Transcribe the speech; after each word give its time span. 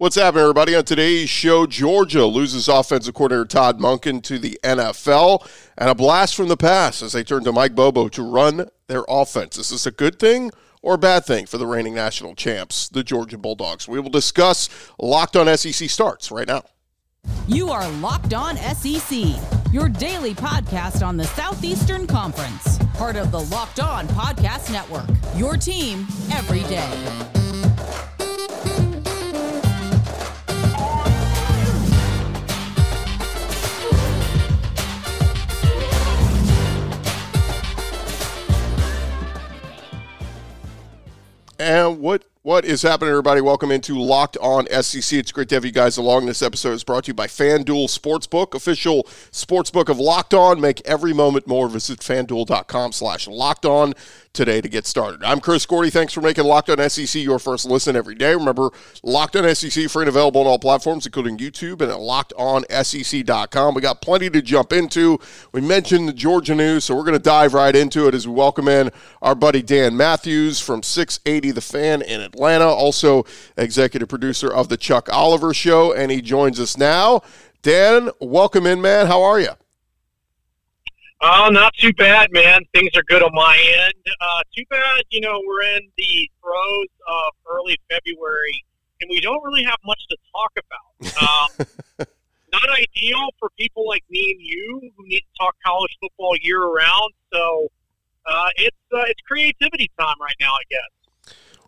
What's 0.00 0.14
happening, 0.14 0.42
everybody? 0.42 0.76
On 0.76 0.84
today's 0.84 1.28
show, 1.28 1.66
Georgia 1.66 2.24
loses 2.24 2.68
offensive 2.68 3.14
coordinator 3.14 3.44
Todd 3.44 3.80
Monken 3.80 4.22
to 4.22 4.38
the 4.38 4.56
NFL, 4.62 5.44
and 5.76 5.90
a 5.90 5.94
blast 5.96 6.36
from 6.36 6.46
the 6.46 6.56
past 6.56 7.02
as 7.02 7.14
they 7.14 7.24
turn 7.24 7.42
to 7.42 7.50
Mike 7.50 7.74
Bobo 7.74 8.08
to 8.10 8.22
run 8.22 8.70
their 8.86 9.04
offense. 9.08 9.58
Is 9.58 9.70
this 9.70 9.86
a 9.86 9.90
good 9.90 10.20
thing 10.20 10.52
or 10.82 10.94
a 10.94 10.98
bad 10.98 11.24
thing 11.24 11.46
for 11.46 11.58
the 11.58 11.66
reigning 11.66 11.96
national 11.96 12.36
champs, 12.36 12.88
the 12.88 13.02
Georgia 13.02 13.36
Bulldogs? 13.36 13.88
We 13.88 13.98
will 13.98 14.08
discuss 14.08 14.68
Locked 15.00 15.34
On 15.34 15.56
SEC 15.56 15.90
starts 15.90 16.30
right 16.30 16.46
now. 16.46 16.62
You 17.48 17.70
are 17.70 17.88
Locked 17.94 18.34
On 18.34 18.56
SEC, 18.56 19.20
your 19.72 19.88
daily 19.88 20.32
podcast 20.32 21.04
on 21.04 21.16
the 21.16 21.24
Southeastern 21.24 22.06
Conference, 22.06 22.78
part 22.94 23.16
of 23.16 23.32
the 23.32 23.40
Locked 23.40 23.80
On 23.80 24.06
Podcast 24.06 24.70
Network. 24.70 25.08
Your 25.34 25.56
team 25.56 26.06
every 26.30 26.62
day. 26.68 27.47
And 41.58 42.00
what 42.00 42.24
what 42.48 42.64
is 42.64 42.80
happening, 42.80 43.10
everybody? 43.10 43.42
Welcome 43.42 43.70
into 43.70 44.00
Locked 44.00 44.38
On 44.38 44.66
SEC. 44.80 45.18
It's 45.18 45.32
great 45.32 45.50
to 45.50 45.56
have 45.56 45.66
you 45.66 45.70
guys 45.70 45.98
along. 45.98 46.24
This 46.24 46.40
episode 46.40 46.72
is 46.72 46.82
brought 46.82 47.04
to 47.04 47.08
you 47.08 47.14
by 47.14 47.26
FanDuel 47.26 47.90
Sportsbook, 47.90 48.54
official 48.54 49.02
sportsbook 49.30 49.90
of 49.90 49.98
Locked 49.98 50.32
On. 50.32 50.58
Make 50.58 50.80
every 50.86 51.12
moment 51.12 51.46
more. 51.46 51.68
Visit 51.68 52.00
FanDuel.com 52.00 52.92
slash 52.92 53.28
Locked 53.28 53.66
On 53.66 53.92
today 54.32 54.62
to 54.62 54.68
get 54.70 54.86
started. 54.86 55.22
I'm 55.22 55.40
Chris 55.40 55.66
Gordy. 55.66 55.90
Thanks 55.90 56.14
for 56.14 56.22
making 56.22 56.44
Locked 56.44 56.70
On 56.70 56.88
SEC 56.88 57.22
your 57.22 57.38
first 57.38 57.66
listen 57.66 57.94
every 57.94 58.14
day. 58.14 58.32
Remember, 58.32 58.70
Locked 59.02 59.36
On 59.36 59.54
SEC 59.54 59.90
free 59.90 60.04
and 60.04 60.08
available 60.08 60.40
on 60.40 60.46
all 60.46 60.58
platforms, 60.58 61.04
including 61.04 61.36
YouTube 61.36 61.82
and 61.82 61.92
at 61.92 61.98
LockedOnSEC.com. 61.98 63.74
We 63.74 63.82
got 63.82 64.00
plenty 64.00 64.30
to 64.30 64.40
jump 64.40 64.72
into. 64.72 65.18
We 65.52 65.60
mentioned 65.60 66.08
the 66.08 66.14
Georgia 66.14 66.54
news, 66.54 66.84
so 66.84 66.96
we're 66.96 67.02
going 67.02 67.12
to 67.12 67.18
dive 67.18 67.52
right 67.52 67.76
into 67.76 68.08
it 68.08 68.14
as 68.14 68.26
we 68.26 68.32
welcome 68.32 68.68
in 68.68 68.90
our 69.20 69.34
buddy 69.34 69.60
Dan 69.60 69.98
Matthews 69.98 70.60
from 70.60 70.82
680 70.82 71.50
The 71.50 71.60
Fan 71.60 72.00
in 72.00 72.22
Atlanta. 72.22 72.37
Atlanta, 72.38 72.66
also 72.66 73.24
executive 73.56 74.08
producer 74.08 74.52
of 74.52 74.68
the 74.68 74.76
Chuck 74.76 75.12
Oliver 75.12 75.52
Show, 75.52 75.92
and 75.92 76.10
he 76.12 76.22
joins 76.22 76.60
us 76.60 76.78
now. 76.78 77.22
Dan, 77.62 78.10
welcome 78.20 78.64
in, 78.64 78.80
man. 78.80 79.08
How 79.08 79.22
are 79.22 79.40
you? 79.40 79.50
Oh, 81.20 81.48
not 81.50 81.74
too 81.74 81.92
bad, 81.94 82.30
man. 82.30 82.60
Things 82.72 82.90
are 82.94 83.02
good 83.08 83.24
on 83.24 83.34
my 83.34 83.58
end. 83.86 84.14
Uh, 84.20 84.42
too 84.56 84.62
bad, 84.70 85.02
you 85.10 85.20
know, 85.20 85.42
we're 85.44 85.76
in 85.76 85.88
the 85.98 86.30
throes 86.40 86.86
of 87.08 87.32
early 87.50 87.76
February, 87.90 88.64
and 89.00 89.10
we 89.10 89.20
don't 89.20 89.42
really 89.42 89.64
have 89.64 89.78
much 89.84 90.00
to 90.10 90.16
talk 90.32 90.52
about. 90.56 90.78
Um, 91.98 92.06
not 92.50 92.64
ideal 92.70 93.28
for 93.38 93.50
people 93.58 93.86
like 93.86 94.02
me 94.08 94.30
and 94.30 94.40
you 94.40 94.90
who 94.96 95.04
need 95.06 95.20
to 95.20 95.38
talk 95.38 95.54
college 95.66 95.90
football 96.00 96.34
year 96.40 96.64
round. 96.64 97.12
So 97.30 97.68
uh, 98.26 98.48
it's 98.56 98.76
uh, 98.92 99.02
it's 99.06 99.20
creativity 99.26 99.90
time 99.98 100.16
right 100.20 100.34
now, 100.40 100.54
I 100.54 100.62
guess. 100.70 100.97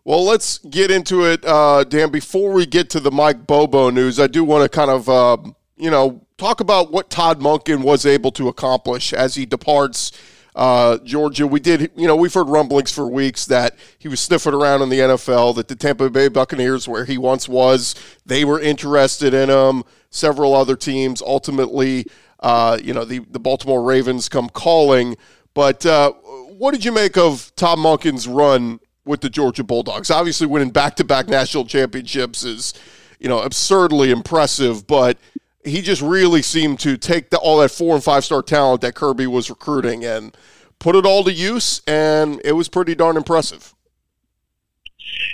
Well, 0.03 0.25
let's 0.25 0.57
get 0.57 0.89
into 0.89 1.25
it, 1.25 1.45
uh, 1.45 1.83
Dan. 1.83 2.09
Before 2.09 2.51
we 2.51 2.65
get 2.65 2.89
to 2.91 2.99
the 2.99 3.11
Mike 3.11 3.45
Bobo 3.45 3.91
news, 3.91 4.19
I 4.19 4.25
do 4.25 4.43
want 4.43 4.63
to 4.63 4.69
kind 4.69 4.89
of, 4.89 5.07
uh, 5.07 5.37
you 5.77 5.91
know, 5.91 6.25
talk 6.37 6.59
about 6.59 6.91
what 6.91 7.11
Todd 7.11 7.39
Monken 7.39 7.83
was 7.83 8.03
able 8.03 8.31
to 8.31 8.47
accomplish 8.47 9.13
as 9.13 9.35
he 9.35 9.45
departs 9.45 10.11
uh, 10.55 10.97
Georgia. 11.03 11.45
We 11.45 11.59
did, 11.59 11.91
you 11.95 12.07
know, 12.07 12.15
we've 12.15 12.33
heard 12.33 12.49
rumblings 12.49 12.91
for 12.91 13.05
weeks 13.05 13.45
that 13.45 13.75
he 13.99 14.07
was 14.07 14.19
sniffing 14.19 14.55
around 14.55 14.81
in 14.81 14.89
the 14.89 14.97
NFL, 14.97 15.55
that 15.57 15.67
the 15.67 15.75
Tampa 15.75 16.09
Bay 16.09 16.29
Buccaneers, 16.29 16.87
where 16.87 17.05
he 17.05 17.19
once 17.19 17.47
was, 17.47 17.93
they 18.25 18.43
were 18.43 18.59
interested 18.59 19.35
in 19.35 19.51
him. 19.51 19.83
Several 20.09 20.55
other 20.55 20.75
teams, 20.75 21.21
ultimately, 21.21 22.07
uh, 22.39 22.79
you 22.83 22.95
know, 22.95 23.05
the, 23.05 23.19
the 23.19 23.39
Baltimore 23.39 23.83
Ravens 23.83 24.29
come 24.29 24.49
calling. 24.49 25.15
But 25.53 25.85
uh, 25.85 26.13
what 26.13 26.71
did 26.71 26.83
you 26.83 26.91
make 26.91 27.17
of 27.17 27.51
Tom 27.55 27.81
Monken's 27.81 28.27
run 28.27 28.79
with 29.11 29.21
the 29.21 29.29
Georgia 29.29 29.63
Bulldogs. 29.63 30.09
Obviously, 30.09 30.47
winning 30.47 30.71
back-to-back 30.71 31.27
national 31.27 31.65
championships 31.65 32.43
is, 32.43 32.73
you 33.19 33.29
know, 33.29 33.41
absurdly 33.41 34.09
impressive. 34.09 34.87
But 34.87 35.19
he 35.63 35.81
just 35.81 36.01
really 36.01 36.41
seemed 36.41 36.79
to 36.79 36.97
take 36.97 37.29
the, 37.29 37.37
all 37.37 37.59
that 37.59 37.69
four 37.69 37.93
and 37.93 38.03
five-star 38.03 38.41
talent 38.41 38.81
that 38.81 38.95
Kirby 38.95 39.27
was 39.27 39.49
recruiting 39.49 40.03
and 40.03 40.35
put 40.79 40.95
it 40.95 41.05
all 41.05 41.23
to 41.25 41.31
use, 41.31 41.81
and 41.85 42.41
it 42.43 42.53
was 42.53 42.67
pretty 42.67 42.95
darn 42.95 43.15
impressive. 43.15 43.75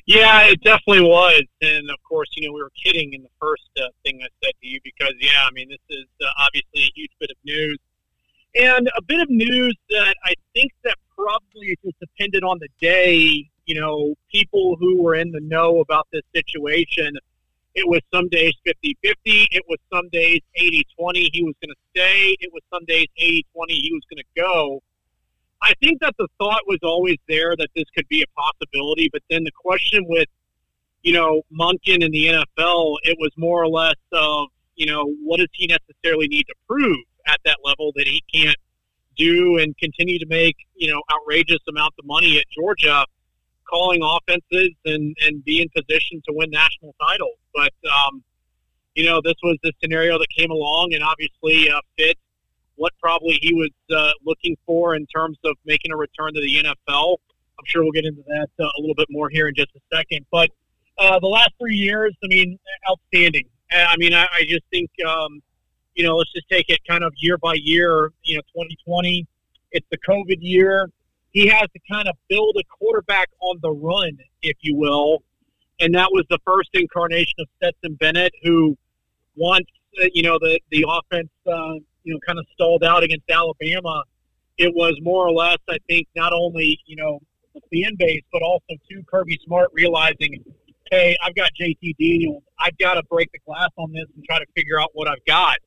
Yeah, 0.06 0.48
it 0.48 0.62
definitely 0.62 1.02
was, 1.02 1.44
and 1.62 1.90
of 1.90 2.04
course, 2.04 2.28
you 2.36 2.48
know, 2.48 2.54
we 2.54 2.62
were 2.62 2.72
kidding 2.84 3.14
in 3.14 3.22
the 3.22 3.30
first 3.40 3.70
uh, 3.78 3.88
thing 4.04 4.20
I 4.22 4.28
said 4.44 4.54
to 4.62 4.68
you 4.68 4.80
because, 4.84 5.14
yeah, 5.22 5.46
I 5.48 5.52
mean, 5.52 5.70
this 5.70 5.78
is 5.90 6.06
uh, 6.22 6.26
obviously 6.40 6.82
a 6.82 6.92
huge 6.96 7.12
bit 7.20 7.30
of 7.30 7.38
news, 7.46 7.78
and 8.56 8.90
a 8.98 9.02
bit 9.04 9.22
of 9.22 9.30
news 9.30 9.78
that 9.92 10.16
I 10.26 10.34
think 10.54 10.72
that 10.84 10.98
probably 11.16 11.78
just 11.84 12.00
depended 12.00 12.44
on 12.44 12.60
the 12.60 12.68
day 12.82 13.50
you 13.68 13.80
know, 13.80 14.16
people 14.32 14.78
who 14.80 15.04
were 15.04 15.14
in 15.14 15.32
the 15.32 15.42
know 15.42 15.82
about 15.82 16.08
this 16.12 16.24
situation. 16.34 17.16
It 17.76 17.88
was 17.88 18.00
some 18.12 18.28
days 18.30 18.54
50 18.66 18.98
50. 19.04 19.48
It 19.52 19.64
was 19.70 19.78
some 19.94 20.10
days 20.10 20.40
80 20.56 20.88
20. 20.98 21.30
He 21.32 21.44
was 21.44 21.54
going 21.62 21.70
to 21.70 21.82
stay. 21.92 22.36
It 22.40 22.50
was 22.52 22.64
some 22.74 22.86
days 22.86 23.08
80 23.18 23.46
20. 23.54 23.74
He 23.74 23.94
was 23.94 24.02
going 24.10 24.24
to 24.24 24.42
go. 24.42 24.82
I 25.62 25.74
think 25.82 26.00
that 26.02 26.16
the 26.18 26.28
thought 26.40 26.62
was 26.66 26.80
always 26.82 27.18
there 27.28 27.56
that 27.58 27.70
this 27.76 27.86
could 27.96 28.08
be 28.08 28.24
a 28.24 28.26
possibility. 28.40 29.10
But 29.12 29.22
then 29.30 29.44
the 29.44 29.52
question 29.52 30.06
with, 30.08 30.28
you 31.04 31.14
know, 31.14 31.42
Monken 31.52 32.04
in 32.04 32.12
the 32.12 32.28
NFL, 32.28 32.98
it 33.04 33.18
was 33.20 33.32
more 33.38 33.64
or 33.64 33.68
less 33.68 33.96
of, 34.14 34.48
you 34.76 34.86
know, 34.86 35.14
what 35.24 35.38
does 35.38 35.50
he 35.54 35.68
necessarily 35.68 36.28
need 36.28 36.46
to 36.46 36.56
prove 36.68 36.98
at 37.28 37.40
that 37.46 37.58
level 37.66 37.92
that 37.96 38.08
he 38.08 38.24
can't 38.34 38.58
do 39.18 39.58
and 39.58 39.78
continue 39.78 40.20
to 40.20 40.26
make, 40.28 40.56
you 40.76 40.92
know, 40.92 41.02
outrageous 41.12 41.60
amounts 41.68 41.98
of 42.00 42.06
money 42.06 42.38
at 42.38 42.46
Georgia 42.56 43.04
calling 43.70 44.02
offenses 44.04 44.72
and, 44.86 45.16
and 45.22 45.44
be 45.46 45.62
in 45.62 45.70
position 45.70 46.22
to 46.28 46.34
win 46.34 46.50
national 46.50 46.96
titles. 47.02 47.38
But, 47.54 47.74
um, 47.92 48.24
you 48.96 49.06
know, 49.06 49.22
this 49.24 49.36
was 49.44 49.58
the 49.64 49.72
scenario 49.82 50.18
that 50.18 50.28
came 50.36 50.52
along 50.52 50.94
and 50.94 51.04
obviously 51.04 51.70
uh, 51.70 51.80
fit 51.98 52.18
what 52.76 52.94
probably 53.02 53.40
he 53.42 53.54
was 53.54 53.72
uh, 53.96 54.12
looking 54.26 54.56
for 54.66 54.96
in 54.96 55.06
terms 55.08 55.38
of 55.44 55.56
making 55.66 55.92
a 55.92 55.98
return 55.98 56.34
to 56.34 56.42
the 56.42 56.64
NFL. 56.64 57.18
I'm 57.60 57.66
sure 57.66 57.84
we'll 57.84 57.92
get 57.92 58.06
into 58.06 58.24
that 58.28 58.48
uh, 58.60 58.66
a 58.66 58.80
little 58.80 58.96
bit 58.96 59.08
more 59.10 59.30
here 59.30 59.48
in 59.48 59.56
just 59.56 59.70
a 59.76 59.96
second. 59.96 60.26
But 60.32 60.52
uh, 60.98 61.20
the 61.20 61.28
last 61.28 61.52
three 61.60 61.76
years, 61.76 62.16
I 62.24 62.28
mean, 62.28 62.58
outstanding. 62.90 63.46
I 63.72 63.98
mean, 63.98 64.14
I, 64.14 64.28
I 64.34 64.46
just 64.48 64.64
think, 64.72 64.90
um, 65.06 65.42
you 65.96 66.04
know, 66.04 66.16
let's 66.16 66.32
just 66.32 66.48
take 66.50 66.70
it 66.70 66.80
kind 66.88 67.04
of 67.04 67.14
year 67.18 67.38
by 67.38 67.56
year. 67.56 68.12
You 68.24 68.36
know, 68.36 68.42
2020, 68.54 69.28
it's 69.72 69.86
the 69.92 69.98
COVID 69.98 70.38
year 70.40 70.90
he 71.38 71.46
has 71.46 71.70
to 71.72 71.80
kind 71.92 72.08
of 72.08 72.16
build 72.30 72.58
a 72.60 72.64
quarterback 72.64 73.30
on 73.42 73.60
the 73.62 73.70
run, 73.70 74.18
if 74.42 74.58
you 74.62 74.76
will. 74.76 75.22
And 75.80 75.94
that 75.94 76.10
was 76.12 76.26
the 76.32 76.40
first 76.44 76.70
incarnation 76.74 77.36
of 77.38 77.48
Stetson 77.58 77.94
Bennett, 77.94 78.34
who 78.42 78.76
once 79.36 79.68
uh, 80.02 80.08
you 80.16 80.24
know 80.24 80.40
the 80.40 80.60
the 80.72 80.84
offense 80.90 81.30
uh, 81.46 81.74
you 82.04 82.14
know 82.14 82.20
kind 82.26 82.40
of 82.40 82.46
stalled 82.56 82.84
out 82.84 83.04
against 83.04 83.30
Alabama, 83.30 84.04
it 84.58 84.74
was 84.74 84.98
more 85.04 85.28
or 85.28 85.32
less, 85.32 85.60
I 85.70 85.78
think, 85.88 86.08
not 86.16 86.34
only 86.34 86.80
you 86.88 86.96
know 86.96 87.20
the 87.54 87.62
fan 87.72 87.94
base, 88.00 88.24
but 88.34 88.42
also 88.42 88.74
too 88.90 89.04
Kirby 89.08 89.40
Smart 89.46 89.70
realizing, 89.74 90.44
hey, 90.90 91.16
I've 91.24 91.36
got 91.36 91.52
JT 91.62 91.98
Daniels, 92.00 92.42
I've 92.60 92.78
got 92.80 92.96
to 92.96 93.04
break 93.12 93.32
the 93.32 93.40
glass 93.46 93.70
on 93.78 93.94
this 93.94 94.06
and 94.16 94.26
try 94.26 94.40
to 94.40 94.46
figure 94.56 94.82
out 94.82 94.90
what 94.94 95.08
I've 95.08 95.24
got. 95.28 95.58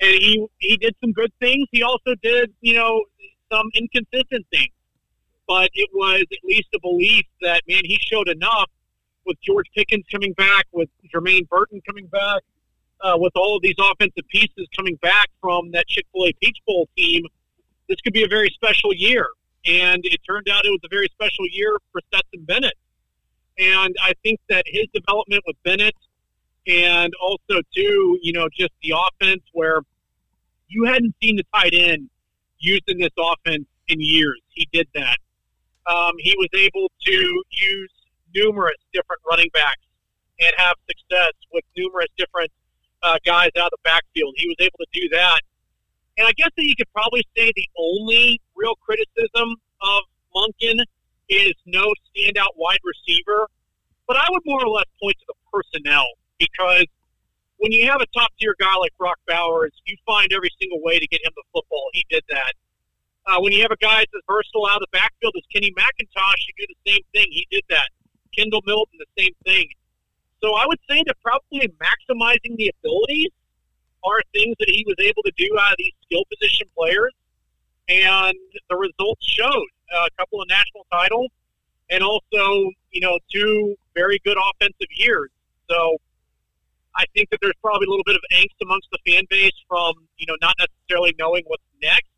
And 0.00 0.10
he 0.10 0.44
he 0.58 0.76
did 0.78 0.96
some 1.00 1.12
good 1.12 1.32
things. 1.38 1.68
He 1.70 1.84
also 1.84 2.16
did 2.24 2.52
you 2.60 2.74
know 2.74 3.04
some 3.52 3.70
inconsistent 3.76 4.44
things 4.50 4.72
but 5.46 5.70
it 5.74 5.88
was 5.92 6.22
at 6.32 6.38
least 6.44 6.68
a 6.74 6.80
belief 6.80 7.24
that 7.42 7.62
man, 7.68 7.82
he 7.84 7.98
showed 8.00 8.28
enough 8.28 8.70
with 9.24 9.36
George 9.42 9.66
Pickens 9.74 10.04
coming 10.10 10.32
back, 10.34 10.66
with 10.72 10.88
Jermaine 11.14 11.48
Burton 11.48 11.80
coming 11.86 12.06
back, 12.06 12.42
uh, 13.00 13.14
with 13.16 13.32
all 13.36 13.56
of 13.56 13.62
these 13.62 13.74
offensive 13.78 14.26
pieces 14.28 14.66
coming 14.76 14.96
back 14.96 15.28
from 15.40 15.72
that 15.72 15.86
Chick 15.88 16.06
Fil 16.12 16.26
A 16.26 16.32
Peach 16.40 16.58
Bowl 16.66 16.88
team. 16.96 17.24
This 17.88 18.00
could 18.00 18.12
be 18.12 18.24
a 18.24 18.28
very 18.28 18.50
special 18.50 18.92
year, 18.94 19.26
and 19.64 20.04
it 20.04 20.20
turned 20.26 20.48
out 20.48 20.64
it 20.64 20.70
was 20.70 20.80
a 20.84 20.88
very 20.88 21.08
special 21.12 21.46
year 21.50 21.78
for 21.92 22.00
Stetson 22.08 22.44
Bennett. 22.44 22.74
And 23.58 23.94
I 24.02 24.12
think 24.22 24.40
that 24.48 24.64
his 24.66 24.86
development 24.92 25.42
with 25.46 25.56
Bennett, 25.64 25.94
and 26.66 27.12
also 27.20 27.62
too, 27.74 28.18
you 28.22 28.32
know, 28.32 28.48
just 28.52 28.72
the 28.82 28.94
offense 28.96 29.42
where 29.52 29.80
you 30.68 30.84
hadn't 30.84 31.14
seen 31.22 31.36
the 31.36 31.44
tight 31.54 31.74
end 31.74 32.10
used 32.58 32.84
in 32.88 32.98
this 32.98 33.12
offense 33.16 33.66
in 33.88 34.00
years. 34.00 34.40
He 34.48 34.68
did 34.72 34.88
that 34.94 35.18
um, 35.86 36.12
he 36.18 36.34
was 36.36 36.48
able 36.54 36.90
to 37.06 37.42
use 37.50 37.92
numerous 38.34 38.76
different 38.92 39.22
running 39.28 39.48
backs 39.52 39.82
and 40.40 40.52
have 40.56 40.76
success 40.88 41.32
with 41.52 41.64
numerous 41.76 42.08
different 42.16 42.50
uh, 43.02 43.18
guys 43.24 43.50
out 43.56 43.66
of 43.66 43.70
the 43.70 43.84
backfield. 43.84 44.34
He 44.36 44.48
was 44.48 44.56
able 44.60 44.78
to 44.78 44.86
do 44.92 45.08
that. 45.10 45.40
And 46.18 46.26
I 46.26 46.32
guess 46.36 46.50
that 46.56 46.64
you 46.64 46.74
could 46.76 46.90
probably 46.92 47.24
say 47.36 47.52
the 47.54 47.68
only 47.76 48.40
real 48.54 48.74
criticism 48.76 49.56
of 49.80 50.02
Monken 50.34 50.82
is 51.28 51.54
no 51.66 51.92
standout 52.10 52.56
wide 52.56 52.78
receiver. 52.84 53.48
But 54.06 54.16
I 54.16 54.26
would 54.30 54.42
more 54.44 54.64
or 54.64 54.68
less 54.68 54.86
point 55.02 55.16
to 55.18 55.26
the 55.28 55.34
personnel 55.52 56.06
because 56.38 56.86
when 57.58 57.72
you 57.72 57.86
have 57.86 58.00
a 58.00 58.06
top 58.16 58.30
tier 58.38 58.54
guy 58.60 58.74
like 58.76 58.92
Brock 58.98 59.18
Bowers, 59.26 59.72
you 59.86 59.96
find 60.06 60.32
every 60.32 60.50
single 60.60 60.80
way 60.82 60.98
to 60.98 61.06
get 61.06 61.24
him 61.24 61.32
the 61.34 61.42
football. 61.52 61.88
He 61.92 62.04
did 62.10 62.22
that. 62.28 62.52
Uh, 63.26 63.40
when 63.40 63.52
you 63.52 63.60
have 63.62 63.72
a 63.72 63.76
guy 63.76 63.98
that's 63.98 64.14
as 64.14 64.22
versatile 64.28 64.66
out 64.66 64.76
of 64.76 64.86
the 64.86 64.92
backfield 64.92 65.34
as 65.36 65.42
Kenny 65.52 65.72
McIntosh, 65.72 66.40
you 66.46 66.66
do 66.66 66.66
the 66.70 66.92
same 66.92 67.02
thing. 67.12 67.26
He 67.30 67.46
did 67.50 67.64
that. 67.70 67.88
Kendall 68.36 68.62
Milton, 68.66 68.98
the 68.98 69.22
same 69.22 69.34
thing. 69.44 69.66
So 70.42 70.54
I 70.54 70.66
would 70.66 70.78
say 70.88 71.02
that 71.06 71.16
probably 71.22 71.66
maximizing 71.82 72.56
the 72.56 72.72
abilities 72.78 73.30
are 74.04 74.20
things 74.32 74.54
that 74.60 74.68
he 74.68 74.84
was 74.86 74.96
able 75.00 75.22
to 75.24 75.32
do 75.36 75.48
out 75.58 75.72
of 75.72 75.78
these 75.78 75.92
skill 76.04 76.22
position 76.30 76.68
players, 76.76 77.12
and 77.88 78.36
the 78.70 78.76
results 78.76 79.24
showed 79.26 79.68
uh, 79.94 80.06
a 80.06 80.10
couple 80.18 80.40
of 80.40 80.48
national 80.48 80.86
titles, 80.92 81.30
and 81.90 82.04
also 82.04 82.70
you 82.92 83.00
know 83.00 83.18
two 83.32 83.74
very 83.94 84.20
good 84.24 84.36
offensive 84.36 84.92
years. 84.94 85.30
So 85.68 85.96
I 86.94 87.04
think 87.14 87.30
that 87.30 87.38
there's 87.42 87.58
probably 87.62 87.86
a 87.86 87.90
little 87.90 88.06
bit 88.06 88.16
of 88.16 88.22
angst 88.32 88.56
amongst 88.62 88.88
the 88.92 88.98
fan 89.10 89.24
base 89.28 89.56
from 89.68 89.94
you 90.18 90.26
know 90.26 90.36
not 90.40 90.54
necessarily 90.58 91.14
knowing 91.18 91.42
what's 91.46 91.64
next, 91.82 92.10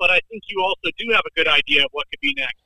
but 0.00 0.10
I 0.10 0.20
think 0.28 0.44
you 0.48 0.60
also 0.64 0.90
do 0.98 1.12
have 1.12 1.22
a 1.26 1.30
good 1.36 1.46
idea 1.46 1.84
of 1.84 1.90
what 1.92 2.10
could 2.10 2.20
be 2.20 2.34
next. 2.36 2.56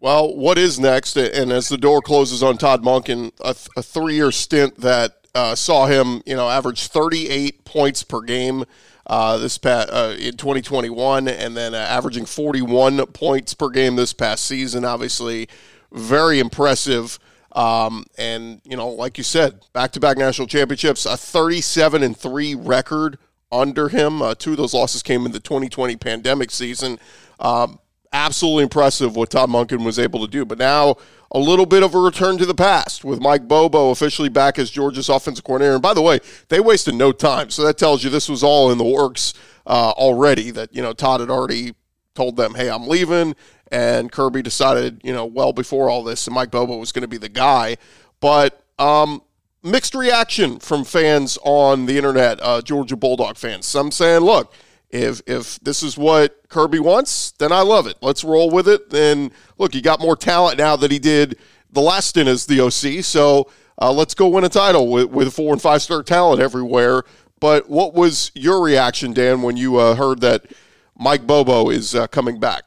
Well, 0.00 0.36
what 0.36 0.58
is 0.58 0.78
next? 0.78 1.16
And 1.16 1.50
as 1.50 1.68
the 1.68 1.78
door 1.78 2.02
closes 2.02 2.42
on 2.42 2.58
Todd 2.58 2.82
Monken, 2.82 3.32
a, 3.40 3.56
a 3.76 3.82
three-year 3.82 4.30
stint 4.30 4.76
that 4.80 5.26
uh, 5.34 5.54
saw 5.54 5.86
him, 5.86 6.22
you 6.26 6.36
know, 6.36 6.48
average 6.48 6.86
38 6.88 7.64
points 7.64 8.02
per 8.02 8.20
game 8.20 8.64
uh, 9.06 9.38
this 9.38 9.58
past 9.58 9.88
uh, 9.90 10.14
in 10.18 10.36
2021, 10.36 11.28
and 11.28 11.56
then 11.56 11.74
uh, 11.74 11.78
averaging 11.78 12.26
41 12.26 13.06
points 13.06 13.54
per 13.54 13.70
game 13.70 13.96
this 13.96 14.12
past 14.12 14.44
season. 14.44 14.84
Obviously, 14.84 15.48
very 15.92 16.38
impressive. 16.38 17.18
Um, 17.52 18.04
and 18.18 18.60
you 18.64 18.76
know, 18.76 18.88
like 18.88 19.18
you 19.18 19.24
said, 19.24 19.60
back-to-back 19.72 20.18
national 20.18 20.46
championships, 20.46 21.06
a 21.06 21.16
37 21.16 22.02
and 22.02 22.16
three 22.16 22.54
record 22.54 23.18
under 23.50 23.88
him. 23.88 24.22
Uh, 24.22 24.34
two 24.34 24.52
of 24.52 24.56
those 24.56 24.74
losses 24.74 25.02
came 25.02 25.26
in 25.26 25.32
the 25.32 25.40
2020 25.40 25.96
pandemic 25.96 26.50
season. 26.50 26.98
Um, 27.40 27.78
absolutely 28.12 28.64
impressive 28.64 29.16
what 29.16 29.30
Todd 29.30 29.50
Monken 29.50 29.84
was 29.84 29.98
able 29.98 30.20
to 30.20 30.30
do. 30.30 30.44
But 30.44 30.58
now 30.58 30.96
a 31.30 31.38
little 31.38 31.66
bit 31.66 31.82
of 31.82 31.94
a 31.94 31.98
return 31.98 32.38
to 32.38 32.46
the 32.46 32.54
past 32.54 33.04
with 33.04 33.20
Mike 33.20 33.46
Bobo 33.46 33.90
officially 33.90 34.28
back 34.28 34.58
as 34.58 34.70
Georgia's 34.70 35.08
offensive 35.08 35.44
coordinator. 35.44 35.74
And 35.74 35.82
by 35.82 35.94
the 35.94 36.02
way, 36.02 36.20
they 36.48 36.60
wasted 36.60 36.94
no 36.94 37.12
time, 37.12 37.50
so 37.50 37.62
that 37.64 37.78
tells 37.78 38.02
you 38.02 38.10
this 38.10 38.28
was 38.28 38.42
all 38.42 38.70
in 38.70 38.78
the 38.78 38.84
works 38.84 39.34
uh, 39.66 39.92
already. 39.96 40.50
That 40.50 40.74
you 40.74 40.82
know 40.82 40.92
Todd 40.92 41.20
had 41.20 41.30
already 41.30 41.74
told 42.14 42.36
them, 42.36 42.54
"Hey, 42.54 42.70
I'm 42.70 42.86
leaving," 42.86 43.36
and 43.70 44.10
Kirby 44.10 44.42
decided, 44.42 45.00
you 45.04 45.12
know, 45.12 45.26
well 45.26 45.52
before 45.52 45.90
all 45.90 46.02
this, 46.02 46.26
and 46.26 46.34
Mike 46.34 46.50
Bobo 46.50 46.78
was 46.78 46.92
going 46.92 47.02
to 47.02 47.08
be 47.08 47.18
the 47.18 47.28
guy. 47.28 47.76
But 48.20 48.62
um, 48.78 49.22
mixed 49.70 49.94
reaction 49.94 50.58
from 50.58 50.84
fans 50.84 51.38
on 51.42 51.86
the 51.86 51.96
internet, 51.96 52.38
uh, 52.42 52.60
Georgia 52.62 52.96
Bulldog 52.96 53.36
fans. 53.36 53.66
Some 53.66 53.90
saying, 53.90 54.22
"Look." 54.22 54.52
if 54.90 55.20
if 55.26 55.60
this 55.60 55.82
is 55.82 55.98
what 55.98 56.48
Kirby 56.48 56.78
wants, 56.78 57.32
then 57.32 57.52
I 57.52 57.60
love 57.60 57.86
it. 57.86 57.96
Let's 58.00 58.24
roll 58.24 58.50
with 58.50 58.68
it. 58.68 58.92
And 58.92 59.32
look, 59.58 59.74
he 59.74 59.80
got 59.80 60.00
more 60.00 60.16
talent 60.16 60.58
now 60.58 60.76
that 60.76 60.90
he 60.90 60.98
did 60.98 61.38
the 61.70 61.80
last 61.80 62.08
stint 62.08 62.28
as 62.28 62.46
the 62.46 62.60
OC. 62.60 63.04
So 63.04 63.50
uh, 63.80 63.92
let's 63.92 64.14
go 64.14 64.28
win 64.28 64.44
a 64.44 64.48
title 64.48 64.90
with, 64.90 65.10
with 65.10 65.32
four 65.32 65.52
and 65.52 65.60
five 65.60 65.82
star 65.82 66.02
talent 66.02 66.40
everywhere. 66.40 67.04
But 67.40 67.68
what 67.68 67.94
was 67.94 68.32
your 68.34 68.62
reaction, 68.62 69.12
Dan, 69.12 69.42
when 69.42 69.56
you 69.56 69.76
uh, 69.76 69.94
heard 69.94 70.20
that 70.22 70.46
Mike 70.96 71.26
Bobo 71.26 71.70
is 71.70 71.94
uh, 71.94 72.06
coming 72.08 72.40
back? 72.40 72.64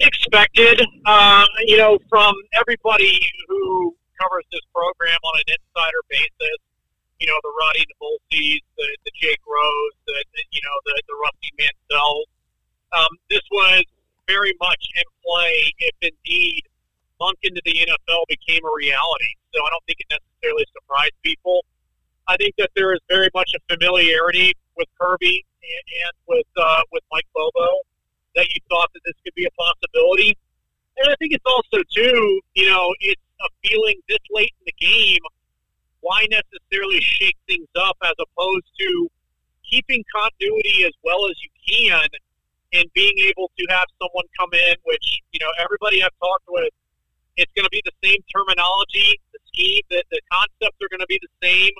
Expected, 0.00 0.80
uh, 1.06 1.44
you 1.66 1.76
know, 1.76 1.98
from 2.08 2.34
everybody 2.58 3.20
who 3.48 3.96
covers 4.18 4.44
this 4.52 4.62
program 4.74 5.18
on 5.22 5.34
an 5.40 5.48
insider 5.54 6.02
basis 6.10 6.58
you 7.18 7.26
know, 7.26 7.38
the 7.42 7.50
Radi 7.50 7.82
Nabulsis, 7.82 8.62
the, 8.78 8.86
the 9.04 9.12
Jake 9.20 9.42
Rose, 9.46 9.96
the, 10.06 10.24
the, 10.34 10.42
you 10.50 10.60
know, 10.62 10.76
the, 10.86 10.94
the 11.08 11.16
Rusty 11.18 11.50
Mansell. 11.58 12.22
Um, 12.94 13.10
this 13.28 13.42
was 13.50 13.82
very 14.26 14.54
much 14.60 14.82
in 14.96 15.04
play 15.24 15.72
if 15.78 15.94
indeed 16.00 16.62
Monken 17.20 17.54
to 17.54 17.62
the 17.64 17.74
NFL 17.74 18.22
became 18.28 18.62
a 18.64 18.72
reality. 18.74 19.34
So 19.52 19.66
I 19.66 19.70
don't 19.70 19.84
think 19.86 19.98
it 19.98 20.06
necessarily 20.14 20.64
surprised 20.72 21.18
people. 21.22 21.64
I 22.28 22.36
think 22.36 22.54
that 22.58 22.70
there 22.76 22.94
is 22.94 23.00
very 23.08 23.30
much 23.34 23.50
a 23.56 23.60
familiarity 23.72 24.52
with 24.76 24.86
Kirby 25.00 25.44
and, 25.62 25.86
and 26.06 26.14
with 26.28 26.46
uh, 26.56 26.82
with 26.92 27.02
Mike 27.10 27.26
Bobo 27.34 27.82
that 28.36 28.46
you 28.48 28.60
thought 28.68 28.90
that 28.94 29.00
this 29.04 29.14
could 29.24 29.34
be 29.34 29.46
a 29.46 29.50
possibility. 29.58 30.36
And 30.98 31.10
I 31.10 31.14
think 31.18 31.32
it's 31.32 31.44
also 31.46 31.82
too, 31.90 32.40
you 32.54 32.70
know, 32.70 32.94
it's 33.00 33.22
a 33.68 33.72
feeling 33.72 34.00
this 34.08 34.18
late 34.30 34.54
in 34.60 34.64
the 34.66 34.86
game– 34.86 35.20
why 36.00 36.26
necessarily 36.30 37.00
shake 37.00 37.36
things 37.46 37.68
up 37.76 37.96
as 38.04 38.14
opposed 38.18 38.66
to 38.78 39.10
keeping 39.68 40.04
continuity 40.14 40.84
as 40.84 40.92
well 41.04 41.28
as 41.28 41.36
you 41.42 41.50
can 41.66 42.08
and 42.72 42.84
being 42.94 43.12
able 43.18 43.50
to 43.58 43.66
have 43.70 43.86
someone 44.00 44.24
come 44.38 44.50
in, 44.52 44.76
which, 44.84 45.20
you 45.32 45.40
know, 45.40 45.50
everybody 45.60 46.02
I've 46.02 46.16
talked 46.20 46.44
with, 46.48 46.72
it's 47.36 47.50
going 47.54 47.64
to 47.64 47.70
be 47.70 47.82
the 47.84 47.92
same 48.04 48.20
terminology, 48.34 49.20
the 49.32 49.38
scheme, 49.46 49.82
the, 49.90 50.02
the 50.10 50.20
concepts 50.30 50.76
are 50.82 50.88
going 50.88 51.00
to 51.00 51.06
be 51.08 51.20
the 51.20 51.46
same, 51.46 51.72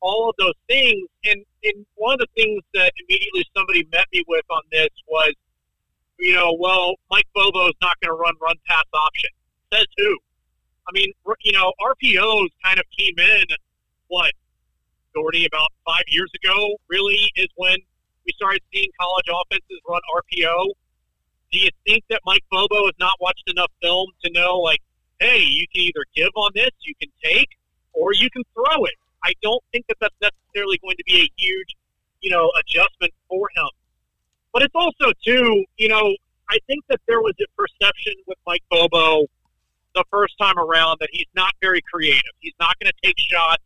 all 0.00 0.30
of 0.30 0.36
those 0.38 0.58
things. 0.68 1.08
And, 1.24 1.44
and 1.64 1.86
one 1.96 2.14
of 2.14 2.20
the 2.20 2.28
things 2.36 2.62
that 2.74 2.92
immediately 3.06 3.44
somebody 3.56 3.86
met 3.92 4.06
me 4.12 4.22
with 4.28 4.44
on 4.50 4.62
this 4.70 4.90
was, 5.08 5.32
you 6.18 6.34
know, 6.34 6.56
well, 6.58 6.94
Mike 7.10 7.26
Bobo 7.34 7.68
is 7.68 7.78
not 7.80 7.98
going 8.00 8.10
to 8.10 8.20
run 8.20 8.34
run 8.40 8.56
pass 8.66 8.84
option. 8.92 9.30
Says 9.72 9.86
who? 9.96 10.18
I 10.88 10.92
mean, 10.92 11.12
you 11.42 11.52
know, 11.52 11.72
RPOs 11.80 12.48
kind 12.64 12.78
of 12.78 12.84
came 12.96 13.18
in, 13.18 13.44
what, 14.08 14.32
Doherty, 15.14 15.46
about 15.46 15.68
five 15.86 16.04
years 16.08 16.30
ago, 16.34 16.76
really, 16.88 17.30
is 17.36 17.48
when 17.56 17.76
we 18.26 18.32
started 18.36 18.60
seeing 18.72 18.88
college 19.00 19.26
offenses 19.28 19.80
run 19.88 20.00
RPO. 20.16 20.70
Do 21.52 21.58
you 21.58 21.70
think 21.86 22.04
that 22.10 22.20
Mike 22.26 22.44
Bobo 22.50 22.86
has 22.86 22.94
not 22.98 23.14
watched 23.20 23.44
enough 23.46 23.70
film 23.80 24.10
to 24.24 24.30
know, 24.32 24.58
like, 24.58 24.80
hey, 25.20 25.38
you 25.38 25.66
can 25.72 25.82
either 25.82 26.04
give 26.14 26.30
on 26.34 26.50
this, 26.54 26.70
you 26.80 26.94
can 27.00 27.10
take, 27.22 27.48
or 27.92 28.12
you 28.12 28.28
can 28.30 28.42
throw 28.54 28.84
it? 28.84 28.94
I 29.22 29.32
don't 29.42 29.62
think 29.72 29.86
that 29.88 29.96
that's 30.00 30.16
necessarily 30.20 30.78
going 30.82 30.96
to 30.96 31.04
be 31.06 31.20
a 31.20 31.30
huge, 31.36 31.76
you 32.20 32.30
know, 32.30 32.50
adjustment 32.60 33.12
for 33.28 33.48
him. 33.56 33.68
But 34.52 34.62
it's 34.62 34.74
also, 34.74 35.12
too, 35.24 35.64
you 35.78 35.88
know, 35.88 36.14
I 36.50 36.58
think 36.66 36.84
that 36.88 37.00
there 37.06 37.20
was 37.20 37.34
a 37.40 37.46
perception 37.56 38.14
with 38.26 38.38
Mike 38.46 38.62
Bobo 38.70 39.26
the 39.94 40.04
first 40.10 40.34
time 40.38 40.58
around 40.58 40.98
that 41.00 41.08
he's 41.12 41.28
not 41.34 41.52
very 41.60 41.80
creative. 41.80 42.32
He's 42.40 42.54
not 42.60 42.78
going 42.78 42.90
to 42.92 43.06
take 43.06 43.18
shots. 43.18 43.62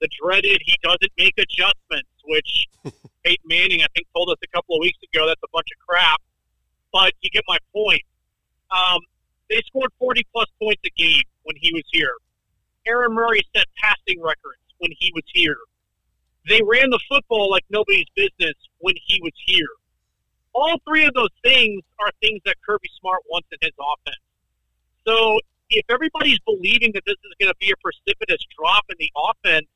The 0.00 0.08
dreaded 0.22 0.62
he 0.64 0.76
doesn't 0.82 1.12
make 1.18 1.34
adjustments, 1.38 2.08
which 2.24 2.66
Peyton 3.24 3.44
Manning 3.44 3.82
I 3.82 3.86
think 3.94 4.06
told 4.14 4.30
us 4.30 4.36
a 4.42 4.46
couple 4.48 4.76
of 4.76 4.80
weeks 4.80 4.98
ago 5.12 5.26
that's 5.26 5.42
a 5.44 5.50
bunch 5.52 5.68
of 5.74 5.86
crap. 5.86 6.20
But 6.92 7.12
you 7.20 7.30
get 7.30 7.44
my 7.46 7.58
point. 7.72 8.02
Um, 8.70 9.00
they 9.48 9.60
scored 9.66 9.90
40 9.98 10.26
plus 10.32 10.46
points 10.60 10.80
a 10.86 10.90
game 10.90 11.22
when 11.42 11.56
he 11.56 11.72
was 11.72 11.82
here. 11.92 12.14
Aaron 12.86 13.12
Murray 13.12 13.42
set 13.54 13.66
passing 13.76 14.22
records 14.22 14.60
when 14.78 14.90
he 14.98 15.12
was 15.14 15.24
here. 15.26 15.58
They 16.48 16.62
ran 16.64 16.90
the 16.90 17.00
football 17.08 17.50
like 17.50 17.64
nobody's 17.68 18.08
business 18.16 18.54
when 18.78 18.94
he 19.06 19.20
was 19.22 19.32
here. 19.44 19.68
All 20.54 20.78
three 20.88 21.04
of 21.04 21.14
those 21.14 21.34
things 21.44 21.82
are 22.00 22.10
things 22.20 22.40
that 22.44 22.56
Kirby 22.66 22.88
Smart 22.98 23.20
wants 23.30 23.48
in 23.52 23.58
his 23.60 23.74
offense. 23.78 24.16
So 25.06 25.40
if 25.70 25.84
everybody's 25.88 26.38
believing 26.40 26.92
that 26.94 27.04
this 27.06 27.16
is 27.24 27.32
going 27.40 27.52
to 27.52 27.58
be 27.58 27.70
a 27.70 27.76
precipitous 27.82 28.44
drop 28.58 28.84
in 28.88 28.96
the 28.98 29.10
offense, 29.16 29.66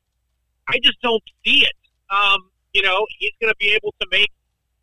I 0.67 0.79
just 0.83 1.01
don't 1.01 1.23
see 1.45 1.63
it. 1.63 1.75
Um, 2.09 2.49
you 2.73 2.81
know, 2.81 3.05
he's 3.19 3.31
going 3.41 3.51
to 3.51 3.57
be 3.57 3.69
able 3.69 3.93
to 4.01 4.07
make 4.11 4.31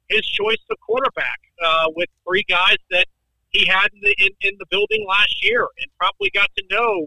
his 0.09 0.27
choice 0.27 0.59
of 0.71 0.79
quarterback 0.81 1.41
uh, 1.65 1.87
with 1.95 2.09
three 2.27 2.45
guys 2.49 2.77
that 2.91 3.07
he 3.51 3.67
had 3.67 3.89
in 3.93 4.01
the, 4.01 4.15
in, 4.19 4.31
in 4.41 4.57
the 4.59 4.67
building 4.71 5.05
last 5.09 5.45
year 5.45 5.67
and 5.79 5.87
probably 5.99 6.31
got 6.35 6.51
to 6.57 6.65
know 6.71 7.07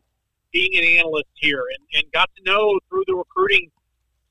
being 0.51 0.71
an 0.75 0.83
analyst 0.99 1.29
here 1.35 1.63
and, 1.75 2.03
and 2.03 2.11
got 2.13 2.29
to 2.37 2.43
know 2.43 2.79
through 2.89 3.03
the 3.07 3.15
recruiting 3.15 3.69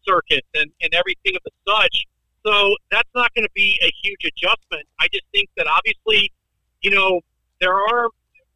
circuit 0.06 0.44
and, 0.54 0.70
and 0.80 0.94
everything 0.94 1.34
of 1.36 1.42
the 1.44 1.50
such. 1.68 2.04
So 2.46 2.76
that's 2.90 3.08
not 3.14 3.34
going 3.34 3.44
to 3.44 3.52
be 3.54 3.78
a 3.82 3.90
huge 4.02 4.24
adjustment. 4.24 4.86
I 5.00 5.08
just 5.12 5.24
think 5.32 5.48
that 5.56 5.66
obviously, 5.66 6.30
you 6.82 6.90
know, 6.90 7.20
there 7.60 7.74
are 7.74 8.08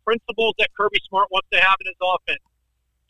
principles 0.09 0.55
that 0.59 0.71
Kirby 0.75 0.99
Smart 1.07 1.29
wants 1.31 1.49
to 1.53 1.61
have 1.61 1.77
in 1.81 1.87
his 1.87 2.01
offense. 2.01 2.41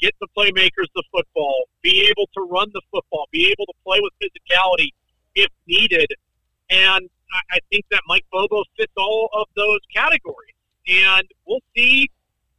Get 0.01 0.15
the 0.21 0.27
playmakers 0.37 0.91
the 0.97 1.05
football, 1.13 1.67
be 1.83 2.09
able 2.11 2.29
to 2.35 2.41
run 2.41 2.71
the 2.75 2.83
football, 2.91 3.27
be 3.31 3.47
able 3.47 3.67
to 3.67 3.73
play 3.85 4.01
with 4.03 4.13
physicality 4.19 4.89
if 5.37 5.49
needed. 5.69 6.09
And 6.71 7.09
I 7.51 7.59
think 7.71 7.85
that 7.93 8.03
Mike 8.09 8.25
Bobo 8.33 8.65
fits 8.77 8.93
all 8.97 9.29
of 9.33 9.47
those 9.55 9.79
categories. 9.95 10.55
And 10.89 11.27
we'll 11.47 11.63
see 11.77 12.11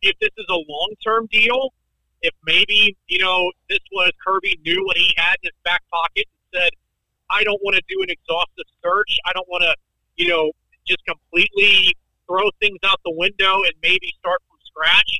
if 0.01 0.17
this 0.19 0.31
is 0.37 0.45
a 0.49 0.53
long 0.53 0.93
term 1.03 1.27
deal. 1.31 1.73
If 2.21 2.33
maybe, 2.45 2.95
you 3.07 3.19
know, 3.19 3.51
this 3.69 3.79
was 3.91 4.11
Kirby 4.25 4.59
knew 4.65 4.85
what 4.85 4.97
he 4.97 5.13
had 5.17 5.35
in 5.43 5.47
his 5.47 5.59
back 5.65 5.81
pocket 5.91 6.25
and 6.27 6.61
said, 6.61 6.71
I 7.29 7.43
don't 7.43 7.61
want 7.63 7.75
to 7.75 7.83
do 7.89 8.01
an 8.03 8.09
exhaustive 8.09 8.65
search. 8.83 9.17
I 9.25 9.33
don't 9.33 9.47
want 9.49 9.63
to, 9.63 9.75
you 10.15 10.29
know, 10.29 10.51
just 10.85 10.99
completely 11.05 11.95
throw 12.29 12.51
things 12.61 12.79
out 12.85 13.01
the 13.05 13.15
window 13.17 13.63
and 13.65 13.73
maybe 13.83 14.13
start 14.19 14.41
from 14.49 14.59
scratch 14.67 15.19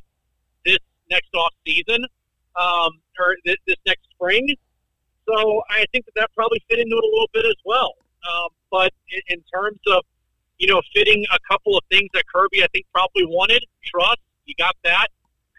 this 0.66 0.78
next 1.10 1.34
off 1.34 1.54
season. 1.66 2.06
um, 2.60 3.00
or 3.18 3.36
this, 3.44 3.56
this 3.66 3.76
next 3.86 4.04
spring. 4.12 4.48
So 5.28 5.62
I 5.70 5.86
think 5.92 6.06
that 6.06 6.14
that 6.16 6.30
probably 6.36 6.62
fit 6.68 6.78
into 6.80 6.96
it 6.96 7.04
a 7.04 7.08
little 7.12 7.30
bit 7.34 7.46
as 7.46 7.56
well. 7.64 7.94
Um, 8.28 8.48
but 8.70 8.92
in, 9.10 9.38
in 9.38 9.44
terms 9.52 9.80
of 9.88 10.04
you 10.58 10.68
know 10.68 10.82
fitting 10.94 11.24
a 11.32 11.38
couple 11.50 11.76
of 11.78 11.84
things 11.90 12.08
that 12.14 12.24
Kirby 12.34 12.62
I 12.64 12.68
think 12.72 12.86
probably 12.92 13.26
wanted, 13.26 13.64
trust, 13.86 14.20
you 14.46 14.54
got 14.58 14.76
that. 14.84 15.08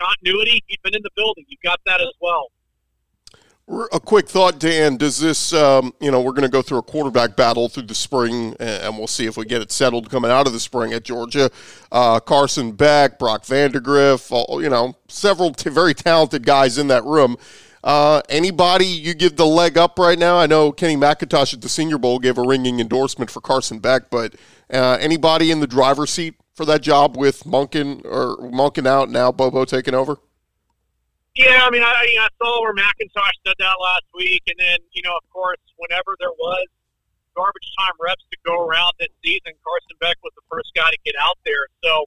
Continuity, 0.02 0.64
he's 0.68 0.80
been 0.84 0.96
in 0.96 1.04
the 1.04 1.12
building, 1.16 1.46
you 1.48 1.58
got 1.64 1.80
that 1.86 2.02
as 2.02 2.14
well. 2.22 2.52
A 3.94 4.02
quick 4.02 4.28
thought, 4.28 4.60
Dan. 4.60 4.98
Does 4.98 5.18
this, 5.18 5.54
um, 5.54 5.94
you 6.02 6.12
know, 6.12 6.20
we're 6.20 6.34
going 6.34 6.44
to 6.44 6.50
go 6.50 6.62
through 6.62 6.80
a 6.80 6.84
quarterback 6.84 7.38
battle 7.38 7.70
through 7.70 7.84
the 7.84 7.96
spring, 7.96 8.54
and 8.60 8.98
we'll 8.98 9.08
see 9.08 9.28
if 9.28 9.38
we 9.38 9.46
get 9.46 9.62
it 9.62 9.72
settled 9.72 10.10
coming 10.10 10.30
out 10.30 10.46
of 10.46 10.52
the 10.52 10.60
spring 10.60 10.92
at 10.92 11.04
Georgia. 11.04 11.50
Uh, 11.90 12.20
Carson 12.20 12.74
Beck, 12.74 13.18
Brock 13.18 13.44
Vandagriff, 13.44 14.30
all, 14.30 14.62
you 14.62 14.70
know, 14.70 14.96
several 15.08 15.54
t- 15.54 15.70
very 15.70 15.94
talented 15.94 16.46
guys 16.46 16.78
in 16.78 16.88
that 16.88 17.06
room. 17.06 17.38
Uh, 17.82 18.22
anybody 18.28 18.86
you 18.86 19.14
give 19.14 19.38
the 19.38 19.46
leg 19.46 19.78
up 19.78 19.98
right 19.98 20.20
now? 20.20 20.38
I 20.38 20.48
know 20.48 20.74
Kenny 20.74 20.98
McIntosh 20.98 21.54
at 21.54 21.62
the 21.62 21.70
Senior 21.70 21.98
Bowl 21.98 22.20
gave 22.20 22.38
a 22.38 22.44
ringing 22.44 22.82
endorsement 22.82 23.32
for 23.32 23.40
Carson 23.40 23.80
Beck, 23.80 24.10
but 24.10 24.36
uh, 24.70 24.98
anybody 25.00 25.50
in 25.50 25.62
the 25.62 25.68
driver's 25.68 26.10
seat 26.10 26.36
for 26.56 26.66
that 26.66 26.82
job 26.82 27.16
with 27.16 27.46
Monken 27.46 28.04
or 28.04 28.38
Monken 28.52 28.86
out 28.86 29.10
now, 29.10 29.32
Bobo 29.32 29.64
taking 29.64 29.94
over? 29.94 30.18
Yeah, 31.36 31.64
I 31.64 31.70
mean, 31.72 31.82
I, 31.82 31.96
I 31.96 32.28
saw 32.44 32.62
where 32.62 32.76
McIntosh 32.76 33.38
said 33.48 33.56
that 33.60 33.76
last 33.80 34.04
week, 34.14 34.44
and 34.48 34.56
then 34.60 34.80
you 34.92 35.02
know, 35.02 35.16
of 35.16 35.24
course, 35.32 35.60
whenever 35.78 36.16
there 36.20 36.36
was 36.38 36.68
garbage 37.36 37.72
time 37.80 37.96
reps 38.04 38.24
to 38.32 38.38
go 38.46 38.68
around 38.68 38.92
this 39.00 39.12
season, 39.24 39.56
Carson 39.64 39.96
Beck 40.02 40.18
was 40.24 40.34
the 40.36 40.44
first 40.52 40.72
guy 40.76 40.92
to 40.92 40.98
get 41.06 41.16
out 41.20 41.40
there. 41.46 41.72
So 41.84 42.06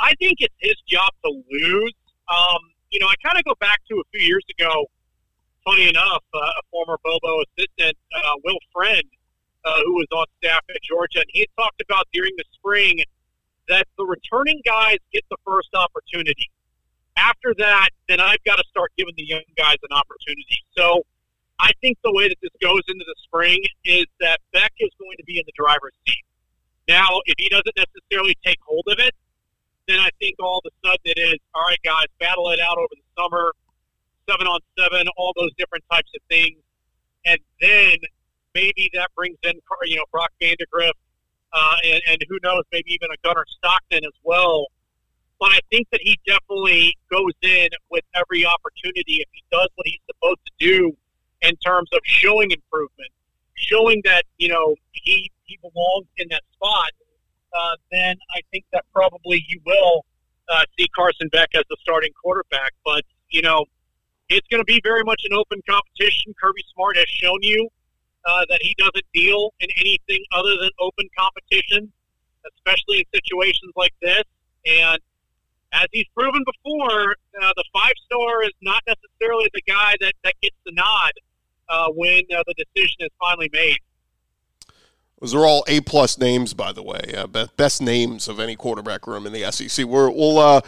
I 0.00 0.14
think 0.18 0.38
it's 0.40 0.54
his 0.58 0.74
job 0.88 1.12
to 1.24 1.30
lose. 1.30 1.94
Um, 2.26 2.58
you 2.90 2.98
know, 2.98 3.06
I 3.06 3.14
kind 3.22 3.38
of 3.38 3.44
go 3.44 3.54
back 3.60 3.78
to 3.88 4.02
a 4.02 4.06
few 4.10 4.26
years 4.26 4.44
ago. 4.58 4.86
Funny 5.64 5.88
enough, 5.88 6.24
uh, 6.34 6.38
a 6.38 6.62
former 6.72 6.98
Bobo 7.04 7.44
assistant, 7.46 7.96
uh, 8.16 8.34
Will 8.42 8.58
Friend, 8.72 9.04
uh, 9.64 9.78
who 9.84 9.94
was 9.94 10.06
on 10.10 10.26
staff 10.42 10.64
at 10.70 10.82
Georgia, 10.82 11.20
and 11.20 11.30
he 11.30 11.46
talked 11.56 11.80
about 11.82 12.08
during 12.12 12.32
the 12.36 12.44
spring 12.54 12.98
that 13.68 13.86
the 13.96 14.04
returning 14.04 14.60
guys 14.64 14.98
get 15.12 15.22
the 15.30 15.36
first 15.44 15.68
opportunity 15.74 16.50
after 17.16 17.54
that, 17.58 17.90
then 18.08 18.20
I've 18.20 18.42
got 18.44 18.56
to 18.56 18.64
start 18.68 18.92
giving 18.96 19.14
the 19.16 19.24
young 19.24 19.42
guys 19.56 19.76
an 19.88 19.96
opportunity. 19.96 20.64
So 20.76 21.02
I 21.58 21.72
think 21.80 21.98
the 22.02 22.12
way 22.12 22.28
that 22.28 22.38
this 22.42 22.52
goes 22.62 22.82
into 22.88 23.04
the 23.06 23.14
spring 23.22 23.60
is 23.84 24.06
that 24.20 24.40
Beck 24.52 24.72
is 24.80 24.90
going 24.98 25.16
to 25.18 25.24
be 25.24 25.38
in 25.38 25.44
the 25.46 25.52
driver's 25.54 25.92
seat. 26.06 26.24
Now, 26.88 27.20
if 27.26 27.34
he 27.38 27.48
doesn't 27.48 27.76
necessarily 27.76 28.36
take 28.44 28.58
hold 28.66 28.84
of 28.88 28.98
it, 28.98 29.14
then 29.86 29.98
I 29.98 30.08
think 30.18 30.36
all 30.40 30.62
of 30.64 30.70
a 30.70 30.86
sudden 30.86 31.04
it 31.04 31.18
is, 31.18 31.38
all 31.54 31.62
right, 31.62 31.78
guys, 31.84 32.06
battle 32.18 32.50
it 32.50 32.60
out 32.60 32.78
over 32.78 32.88
the 32.90 33.22
summer, 33.22 33.52
seven 34.28 34.46
on 34.46 34.60
seven, 34.78 35.06
all 35.16 35.32
those 35.36 35.50
different 35.58 35.84
types 35.90 36.10
of 36.14 36.22
things. 36.28 36.58
And 37.26 37.38
then 37.60 37.96
maybe 38.54 38.90
that 38.94 39.10
brings 39.14 39.36
in, 39.42 39.60
you 39.84 39.96
know, 39.96 40.04
Brock 40.10 40.30
Vandagriff, 40.40 40.92
uh, 41.52 41.76
and, 41.84 42.02
and 42.08 42.24
who 42.28 42.38
knows, 42.42 42.62
maybe 42.72 42.92
even 42.92 43.08
a 43.12 43.18
Gunnar 43.26 43.44
Stockton 43.58 44.04
as 44.04 44.16
well 44.22 44.66
but 45.40 45.50
I 45.52 45.60
think 45.70 45.88
that 45.90 46.00
he 46.02 46.20
definitely 46.26 46.94
goes 47.10 47.32
in 47.42 47.68
with 47.90 48.04
every 48.14 48.44
opportunity 48.44 49.16
if 49.24 49.28
he 49.32 49.42
does 49.50 49.68
what 49.74 49.86
he's 49.86 50.00
supposed 50.06 50.40
to 50.46 50.52
do 50.58 50.96
in 51.40 51.56
terms 51.56 51.88
of 51.94 52.00
showing 52.04 52.50
improvement, 52.50 53.10
showing 53.54 54.02
that 54.04 54.24
you 54.36 54.48
know 54.48 54.76
he 54.92 55.30
he 55.44 55.58
belongs 55.62 56.06
in 56.18 56.28
that 56.30 56.42
spot. 56.52 56.90
Uh, 57.52 57.76
then 57.90 58.16
I 58.36 58.42
think 58.52 58.64
that 58.72 58.84
probably 58.92 59.44
you 59.48 59.60
will 59.66 60.04
uh, 60.52 60.64
see 60.78 60.86
Carson 60.94 61.28
Beck 61.32 61.48
as 61.54 61.64
the 61.70 61.76
starting 61.80 62.12
quarterback. 62.22 62.72
But 62.84 63.04
you 63.30 63.40
know, 63.40 63.64
it's 64.28 64.46
going 64.48 64.60
to 64.60 64.64
be 64.64 64.80
very 64.84 65.02
much 65.04 65.22
an 65.24 65.36
open 65.36 65.62
competition. 65.68 66.34
Kirby 66.40 66.62
Smart 66.74 66.96
has 66.96 67.08
shown 67.08 67.42
you 67.42 67.68
uh, 68.26 68.44
that 68.50 68.60
he 68.60 68.74
doesn't 68.76 69.06
deal 69.14 69.54
in 69.60 69.68
anything 69.78 70.22
other 70.32 70.56
than 70.60 70.70
open 70.78 71.08
competition, 71.18 71.90
especially 72.56 72.98
in 72.98 73.04
situations 73.14 73.72
like 73.74 73.94
this. 74.02 74.22
And 74.66 75.00
as 75.72 75.86
he's 75.92 76.06
proven 76.16 76.44
before, 76.44 77.12
uh, 77.42 77.52
the 77.56 77.64
five 77.72 77.92
star 78.06 78.42
is 78.42 78.52
not 78.60 78.82
necessarily 78.86 79.48
the 79.54 79.62
guy 79.66 79.94
that, 80.00 80.14
that 80.24 80.34
gets 80.42 80.56
the 80.66 80.72
nod 80.72 81.12
uh, 81.68 81.88
when 81.94 82.22
uh, 82.34 82.42
the 82.46 82.54
decision 82.74 82.96
is 83.00 83.10
finally 83.20 83.48
made. 83.52 83.78
Those 85.20 85.34
are 85.34 85.44
all 85.44 85.64
A 85.68 85.80
plus 85.80 86.18
names, 86.18 86.54
by 86.54 86.72
the 86.72 86.82
way. 86.82 87.00
Uh, 87.16 87.46
best 87.56 87.82
names 87.82 88.26
of 88.26 88.40
any 88.40 88.56
quarterback 88.56 89.06
room 89.06 89.26
in 89.26 89.32
the 89.32 89.50
SEC. 89.52 89.84
We're, 89.84 90.10
we'll 90.10 90.38
uh, 90.38 90.60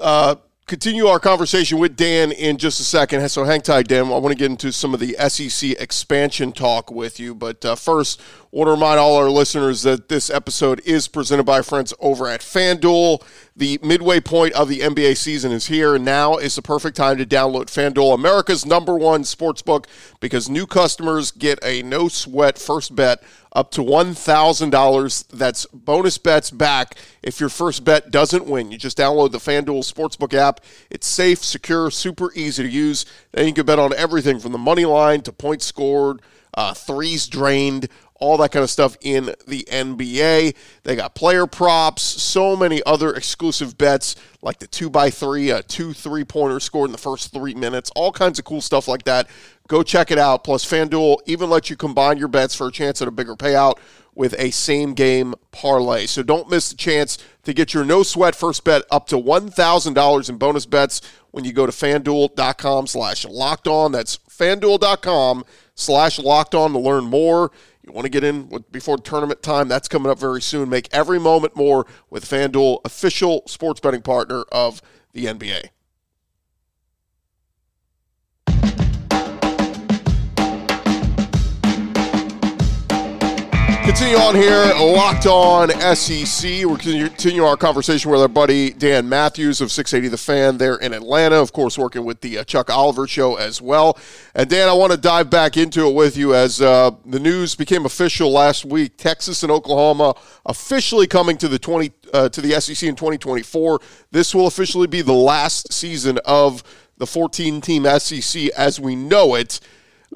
uh, 0.00 0.36
continue 0.66 1.06
our 1.06 1.18
conversation 1.18 1.78
with 1.78 1.96
Dan 1.96 2.30
in 2.30 2.56
just 2.56 2.78
a 2.78 2.84
second. 2.84 3.28
So 3.28 3.42
hang 3.42 3.62
tight, 3.62 3.88
Dan. 3.88 4.04
I 4.06 4.18
want 4.18 4.28
to 4.28 4.36
get 4.36 4.48
into 4.48 4.70
some 4.72 4.94
of 4.94 5.00
the 5.00 5.16
SEC 5.28 5.72
expansion 5.72 6.52
talk 6.52 6.88
with 6.88 7.18
you. 7.18 7.34
But 7.34 7.64
first, 7.78 8.20
I 8.20 8.24
want 8.52 8.68
to 8.68 8.72
remind 8.72 9.00
all 9.00 9.16
our 9.16 9.28
listeners 9.28 9.82
that 9.82 10.08
this 10.08 10.30
episode 10.30 10.80
is 10.84 11.08
presented 11.08 11.44
by 11.44 11.62
friends 11.62 11.92
over 11.98 12.28
at 12.28 12.42
FanDuel. 12.42 13.24
The 13.58 13.78
midway 13.82 14.20
point 14.20 14.52
of 14.52 14.68
the 14.68 14.80
NBA 14.80 15.16
season 15.16 15.50
is 15.50 15.66
here. 15.68 15.94
And 15.94 16.04
now 16.04 16.36
is 16.36 16.56
the 16.56 16.62
perfect 16.62 16.94
time 16.94 17.16
to 17.16 17.24
download 17.24 17.66
FanDuel, 17.66 18.14
America's 18.14 18.66
number 18.66 18.94
one 18.94 19.24
sports 19.24 19.62
book, 19.62 19.86
because 20.20 20.50
new 20.50 20.66
customers 20.66 21.30
get 21.30 21.58
a 21.62 21.82
no 21.82 22.08
sweat 22.08 22.58
first 22.58 22.94
bet 22.94 23.22
up 23.54 23.70
to 23.70 23.80
$1,000. 23.80 25.28
That's 25.28 25.64
bonus 25.72 26.18
bets 26.18 26.50
back 26.50 26.96
if 27.22 27.40
your 27.40 27.48
first 27.48 27.82
bet 27.82 28.10
doesn't 28.10 28.44
win. 28.44 28.70
You 28.70 28.76
just 28.76 28.98
download 28.98 29.32
the 29.32 29.38
FanDuel 29.38 29.90
Sportsbook 29.90 30.34
app. 30.34 30.60
It's 30.90 31.06
safe, 31.06 31.42
secure, 31.42 31.90
super 31.90 32.30
easy 32.34 32.62
to 32.62 32.68
use. 32.68 33.06
Then 33.32 33.46
you 33.46 33.54
can 33.54 33.64
bet 33.64 33.78
on 33.78 33.94
everything 33.94 34.38
from 34.38 34.52
the 34.52 34.58
money 34.58 34.84
line 34.84 35.22
to 35.22 35.32
points 35.32 35.64
scored, 35.64 36.20
uh, 36.52 36.74
threes 36.74 37.26
drained 37.26 37.88
all 38.18 38.36
that 38.38 38.52
kind 38.52 38.62
of 38.62 38.70
stuff 38.70 38.96
in 39.00 39.26
the 39.46 39.66
NBA. 39.70 40.54
They 40.82 40.96
got 40.96 41.14
player 41.14 41.46
props, 41.46 42.02
so 42.02 42.56
many 42.56 42.82
other 42.84 43.12
exclusive 43.14 43.76
bets 43.76 44.16
like 44.42 44.58
the 44.58 44.66
two 44.66 44.90
by 44.90 45.10
three, 45.10 45.50
a 45.50 45.62
two 45.62 45.92
three 45.92 46.24
pointer 46.24 46.60
scored 46.60 46.88
in 46.88 46.92
the 46.92 46.98
first 46.98 47.32
three 47.32 47.54
minutes, 47.54 47.90
all 47.94 48.12
kinds 48.12 48.38
of 48.38 48.44
cool 48.44 48.60
stuff 48.60 48.88
like 48.88 49.04
that. 49.04 49.28
Go 49.68 49.82
check 49.82 50.10
it 50.10 50.18
out. 50.18 50.44
Plus, 50.44 50.64
FanDuel 50.64 51.18
even 51.26 51.50
lets 51.50 51.70
you 51.70 51.76
combine 51.76 52.18
your 52.18 52.28
bets 52.28 52.54
for 52.54 52.68
a 52.68 52.72
chance 52.72 53.02
at 53.02 53.08
a 53.08 53.10
bigger 53.10 53.34
payout 53.34 53.78
with 54.14 54.34
a 54.38 54.50
same 54.50 54.94
game 54.94 55.34
parlay. 55.52 56.06
So 56.06 56.22
don't 56.22 56.50
miss 56.50 56.70
the 56.70 56.76
chance 56.76 57.18
to 57.44 57.52
get 57.52 57.74
your 57.74 57.84
no 57.84 58.02
sweat 58.02 58.34
first 58.34 58.64
bet 58.64 58.82
up 58.90 59.06
to 59.08 59.16
$1,000 59.16 60.28
in 60.28 60.38
bonus 60.38 60.66
bets 60.66 61.02
when 61.30 61.44
you 61.44 61.52
go 61.52 61.66
to 61.66 61.72
fanduel.com 61.72 62.86
slash 62.86 63.26
locked 63.26 63.68
on. 63.68 63.92
That's 63.92 64.18
fanduel.com 64.30 65.44
slash 65.74 66.18
locked 66.18 66.54
on 66.54 66.72
to 66.72 66.78
learn 66.78 67.04
more. 67.04 67.52
You 67.86 67.92
want 67.92 68.04
to 68.04 68.10
get 68.10 68.24
in 68.24 68.64
before 68.72 68.98
tournament 68.98 69.42
time? 69.42 69.68
That's 69.68 69.86
coming 69.86 70.10
up 70.10 70.18
very 70.18 70.42
soon. 70.42 70.68
Make 70.68 70.88
every 70.90 71.20
moment 71.20 71.54
more 71.54 71.86
with 72.10 72.24
FanDuel, 72.24 72.80
official 72.84 73.44
sports 73.46 73.78
betting 73.78 74.02
partner 74.02 74.42
of 74.50 74.82
the 75.12 75.26
NBA. 75.26 75.68
Continue 83.96 84.18
on 84.18 84.34
here, 84.34 84.74
locked 84.74 85.24
on 85.24 85.70
SEC. 85.96 86.66
We're 86.66 86.76
continuing 86.76 87.48
our 87.48 87.56
conversation 87.56 88.10
with 88.10 88.20
our 88.20 88.28
buddy 88.28 88.68
Dan 88.68 89.08
Matthews 89.08 89.62
of 89.62 89.72
680 89.72 90.10
The 90.10 90.18
Fan 90.18 90.58
there 90.58 90.76
in 90.76 90.92
Atlanta. 90.92 91.36
Of 91.36 91.54
course, 91.54 91.78
working 91.78 92.04
with 92.04 92.20
the 92.20 92.36
uh, 92.36 92.44
Chuck 92.44 92.68
Oliver 92.68 93.06
Show 93.06 93.36
as 93.36 93.62
well. 93.62 93.98
And 94.34 94.50
Dan, 94.50 94.68
I 94.68 94.74
want 94.74 94.92
to 94.92 94.98
dive 94.98 95.30
back 95.30 95.56
into 95.56 95.86
it 95.86 95.94
with 95.94 96.14
you 96.14 96.34
as 96.34 96.60
uh, 96.60 96.90
the 97.06 97.18
news 97.18 97.54
became 97.54 97.86
official 97.86 98.30
last 98.30 98.66
week. 98.66 98.98
Texas 98.98 99.42
and 99.42 99.50
Oklahoma 99.50 100.14
officially 100.44 101.06
coming 101.06 101.38
to 101.38 101.48
the 101.48 101.58
20 101.58 101.90
uh, 102.12 102.28
to 102.28 102.42
the 102.42 102.60
SEC 102.60 102.86
in 102.86 102.96
2024. 102.96 103.80
This 104.10 104.34
will 104.34 104.46
officially 104.46 104.88
be 104.88 105.00
the 105.00 105.14
last 105.14 105.72
season 105.72 106.18
of 106.26 106.62
the 106.98 107.06
14 107.06 107.62
team 107.62 107.86
SEC 107.98 108.50
as 108.58 108.78
we 108.78 108.94
know 108.94 109.36
it. 109.36 109.58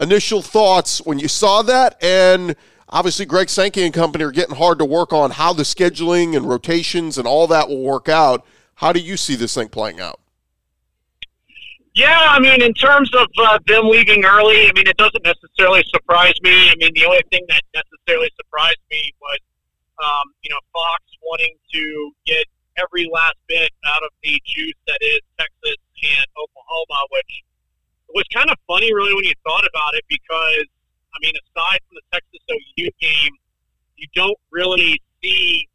Initial 0.03 0.43
thoughts 0.43 1.01
when 1.07 1.19
you 1.19 1.29
saw 1.29 1.63
that 1.63 1.97
and 2.05 2.55
obviously 2.90 3.25
Greg 3.25 3.49
Sankey 3.49 3.82
and 3.82 3.94
company 3.94 4.25
are 4.25 4.30
getting 4.30 4.56
hard 4.56 4.78
to 4.78 4.85
work 4.85 5.12
on 5.12 5.32
how 5.32 5.52
the 5.52 5.62
scheduling 5.62 6.37
and 6.37 6.49
rotations 6.49 7.16
and 7.16 7.26
all 7.26 7.47
that 7.47 7.68
will 7.68 7.82
work 7.82 8.09
out. 8.09 8.44
How 8.76 8.92
do 8.92 9.00
you 9.00 9.16
see 9.16 9.37
this 9.37 9.54
thing 9.54 9.68
playing 9.68 10.00
out? 10.00 10.20
Yeah, 11.94 12.18
I 12.30 12.38
mean, 12.38 12.62
in 12.62 12.73
terms 12.73 13.11
of 13.14 13.26
uh, 13.37 13.59
them 13.66 13.88
leaving 13.88 14.25
early, 14.25 14.68
I 14.68 14.73
mean, 14.73 14.87
it 14.87 14.97
doesn't 14.97 15.25
necessarily 15.25 15.82
surprise 15.90 16.35
me. 16.42 16.70
I 16.70 16.75
mean, 16.78 16.92
the 16.94 17.04
only 17.04 17.23
thing 17.30 17.44
that 17.49 17.62
necessarily 17.75 18.30
surprised 18.37 18.78
me 18.90 19.12
was, 19.20 19.38
um, 20.02 20.32
you 20.42 20.50
know, 20.50 20.61
Fox 20.73 21.02
wanting 21.23 21.56
to 21.75 22.12
get 22.26 22.47
every 22.78 23.11
last 23.12 23.37
bit 23.49 23.70
out 23.87 24.02
of 24.02 24.11
the 24.23 24.40
juice 24.47 24.78
that 24.87 24.99
is 25.02 25.18
Texas 25.38 25.76
and 26.02 26.26
Oklahoma, 26.38 27.04
which 27.11 27.42
was 28.14 28.25
kind 28.32 28.50
of 28.50 28.56
funny, 28.66 28.94
really, 28.94 29.14
when 29.14 29.25
you 29.25 29.35
thought 29.44 29.66
about 29.66 29.94
it, 29.94 30.04
because 30.09 30.66
I 31.14 31.19
mean, 31.21 31.35
aside 31.35 31.81
from 31.88 31.97
the 31.97 32.07
Texas 32.12 32.40
OU 32.50 32.88
game, 33.00 33.33
you 33.97 34.07
don't 34.14 34.38
really 34.50 35.00
see 35.23 35.69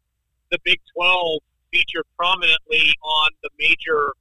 the 0.50 0.58
Big 0.64 0.80
12 0.94 1.40
featured 1.72 2.04
prominently 2.16 2.92
on 3.02 3.30
the 3.42 3.50
major 3.58 4.12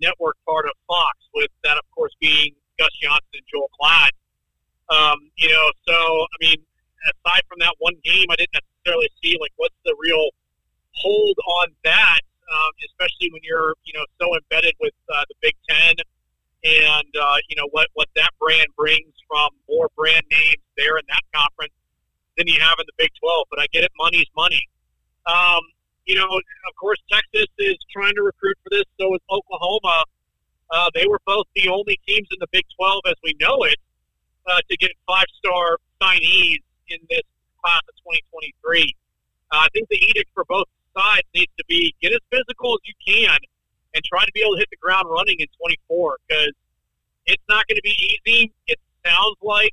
network 0.00 0.36
part 0.46 0.66
of 0.66 0.72
Fox, 0.86 1.16
with 1.34 1.50
that, 1.64 1.76
of 1.76 1.84
course, 1.94 2.12
being 2.20 2.54
Gus 2.78 2.90
Johnson 3.00 3.28
and 3.34 3.46
Joel 3.50 3.70
Klatt. 3.80 4.10
Um, 4.88 5.30
you 5.36 5.48
know, 5.48 5.70
so 5.88 5.94
I 5.94 6.36
mean, 6.40 6.58
aside 7.10 7.42
from 7.48 7.58
that 7.60 7.74
one 7.78 7.94
game, 8.04 8.26
I 8.30 8.36
didn't 8.36 8.54
necessarily 8.54 9.10
see 9.22 9.36
like 9.40 9.52
what's 9.56 9.74
the 9.84 9.96
real 9.98 10.30
hold 10.92 11.36
on 11.62 11.68
that, 11.84 12.20
um, 12.52 12.70
especially 12.86 13.30
when 13.32 13.42
you're 13.42 13.74
you 13.84 13.92
know 13.94 14.04
so 14.20 14.34
embedded 14.36 14.74
with 14.80 14.94
uh, 15.12 15.24
the 15.28 15.34
Big 15.42 15.54
Ten 15.68 15.94
and 16.66 17.12
uh, 17.14 17.36
you 17.48 17.56
know 17.56 17.68
what 17.70 17.88
what 17.94 18.08
that 18.16 18.30
brand 18.40 18.66
brings 18.76 19.14
from 19.28 19.50
more 19.68 19.88
brand 19.96 20.24
names 20.30 20.62
there 20.76 20.98
in 20.98 21.04
that 21.08 21.22
conference 21.34 21.72
than 22.36 22.46
you 22.46 22.58
have 22.60 22.74
in 22.78 22.86
the 22.86 22.96
Big 22.98 23.10
Twelve. 23.20 23.46
But 23.50 23.60
I 23.60 23.66
get 23.72 23.84
it, 23.84 23.92
money's 23.96 24.30
money. 24.36 24.62
Um, 25.26 25.62
you 26.06 26.14
know, 26.14 26.26
of 26.26 26.74
course, 26.78 26.98
Texas 27.10 27.50
is 27.58 27.76
trying 27.90 28.14
to 28.14 28.22
recruit 28.22 28.56
for 28.62 28.70
this. 28.70 28.84
So 28.98 29.14
is 29.14 29.20
Oklahoma. 29.30 30.04
Uh, 30.70 30.90
they 30.94 31.06
were 31.06 31.20
both 31.26 31.46
the 31.54 31.68
only 31.68 31.98
teams 32.06 32.26
in 32.32 32.38
the 32.40 32.46
Big 32.50 32.64
12, 32.76 33.02
as 33.06 33.14
we 33.22 33.36
know 33.40 33.62
it, 33.62 33.78
uh, 34.50 34.58
to 34.68 34.76
get 34.76 34.90
five-star 35.06 35.78
signees 36.02 36.58
in 36.88 36.98
this 37.08 37.22
class 37.62 37.82
of 37.88 37.94
2023. 38.02 38.94
Uh, 39.52 39.56
I 39.56 39.68
think 39.72 39.88
the 39.88 39.98
edict 40.10 40.30
for 40.34 40.44
both 40.48 40.66
sides 40.96 41.26
needs 41.34 41.52
to 41.58 41.64
be 41.68 41.94
get 42.00 42.12
as 42.12 42.18
physical 42.30 42.74
as 42.74 42.82
you 42.82 42.94
can 43.06 43.38
and 43.96 44.04
try 44.04 44.24
to 44.24 44.32
be 44.32 44.40
able 44.42 44.52
to 44.52 44.58
hit 44.58 44.68
the 44.70 44.76
ground 44.76 45.06
running 45.10 45.36
in 45.40 45.46
24 45.58 46.18
because 46.28 46.52
it's 47.24 47.42
not 47.48 47.66
going 47.66 47.76
to 47.76 47.82
be 47.82 48.18
easy. 48.26 48.52
It 48.66 48.78
sounds 49.04 49.36
like 49.42 49.72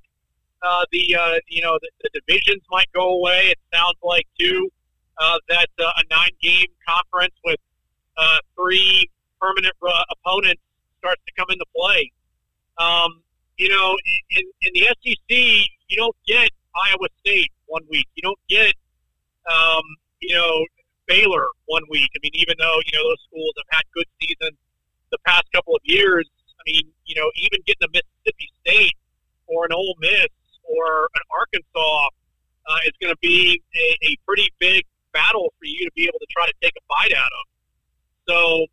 uh, 0.63 0.85
the 0.91 1.15
uh, 1.15 1.39
you 1.47 1.61
know 1.61 1.77
the, 1.81 1.89
the 2.03 2.21
divisions 2.21 2.63
might 2.71 2.91
go 2.93 3.19
away. 3.19 3.51
It 3.51 3.59
sounds 3.73 3.97
like 4.01 4.25
too 4.39 4.71
uh, 5.19 5.37
that 5.49 5.67
uh, 5.79 5.91
a 5.97 6.03
nine-game 6.09 6.67
conference 6.87 7.35
with 7.45 7.59
uh, 8.17 8.37
three 8.55 9.09
permanent 9.41 9.73
uh, 9.85 10.03
opponents 10.09 10.61
starts 10.99 11.21
to 11.27 11.33
come 11.37 11.47
into 11.49 11.65
play. 11.75 12.11
Um, 12.77 13.21
you 13.57 13.69
know, 13.69 13.95
in, 14.31 14.43
in 14.61 14.71
the 14.73 14.87
SEC, 15.03 15.67
you 15.87 15.97
don't 15.97 16.15
get 16.25 16.49
Iowa 16.87 17.07
State 17.19 17.51
one 17.67 17.83
week. 17.89 18.07
You 18.15 18.23
don't 18.23 18.39
get, 18.49 18.73
um, 19.51 19.83
you 20.21 20.33
know, 20.35 20.65
Baylor 21.07 21.48
one 21.65 21.83
week. 21.89 22.10
I 22.15 22.19
mean, 22.24 22.31
even 22.36 22.55
though 22.60 22.79
you 22.86 22.91
know 22.93 23.03
those 23.10 23.24
schools 23.27 23.53
have 23.57 23.79
had 23.79 23.83
good 23.93 24.07
seasons 24.22 24.57
the 25.12 25.17
past 25.25 25.45
couple 25.53 25.75
of 25.75 25.81
years, 25.83 26.29
I 26.60 26.63
mean, 26.72 26.91
you 27.05 27.15
know, 27.15 27.29
even 27.38 27.60
getting 27.65 27.83
a 27.83 27.91
Mississippi 27.91 28.50
State 28.62 28.98
or 29.48 29.65
an 29.65 29.74
Ole 29.74 29.95
Miss 30.00 30.31
or 30.63 31.10
an 31.15 31.24
Arkansas 31.29 32.07
uh, 32.67 32.79
is 32.86 32.93
going 33.01 33.13
to 33.13 33.19
be 33.22 33.62
a, 33.75 34.07
a 34.07 34.17
pretty 34.25 34.50
big 34.60 34.86
battle 35.13 35.53
for 35.60 35.65
you 35.65 35.86
to 35.86 35.91
be 35.95 36.03
able 36.03 36.19
to 36.19 36.27
try 36.31 36.48
to 36.48 36.53
take 36.62 36.74
a 36.77 36.83
bite 36.89 37.15
out 37.15 37.29
of. 37.29 37.45
So 38.27 38.65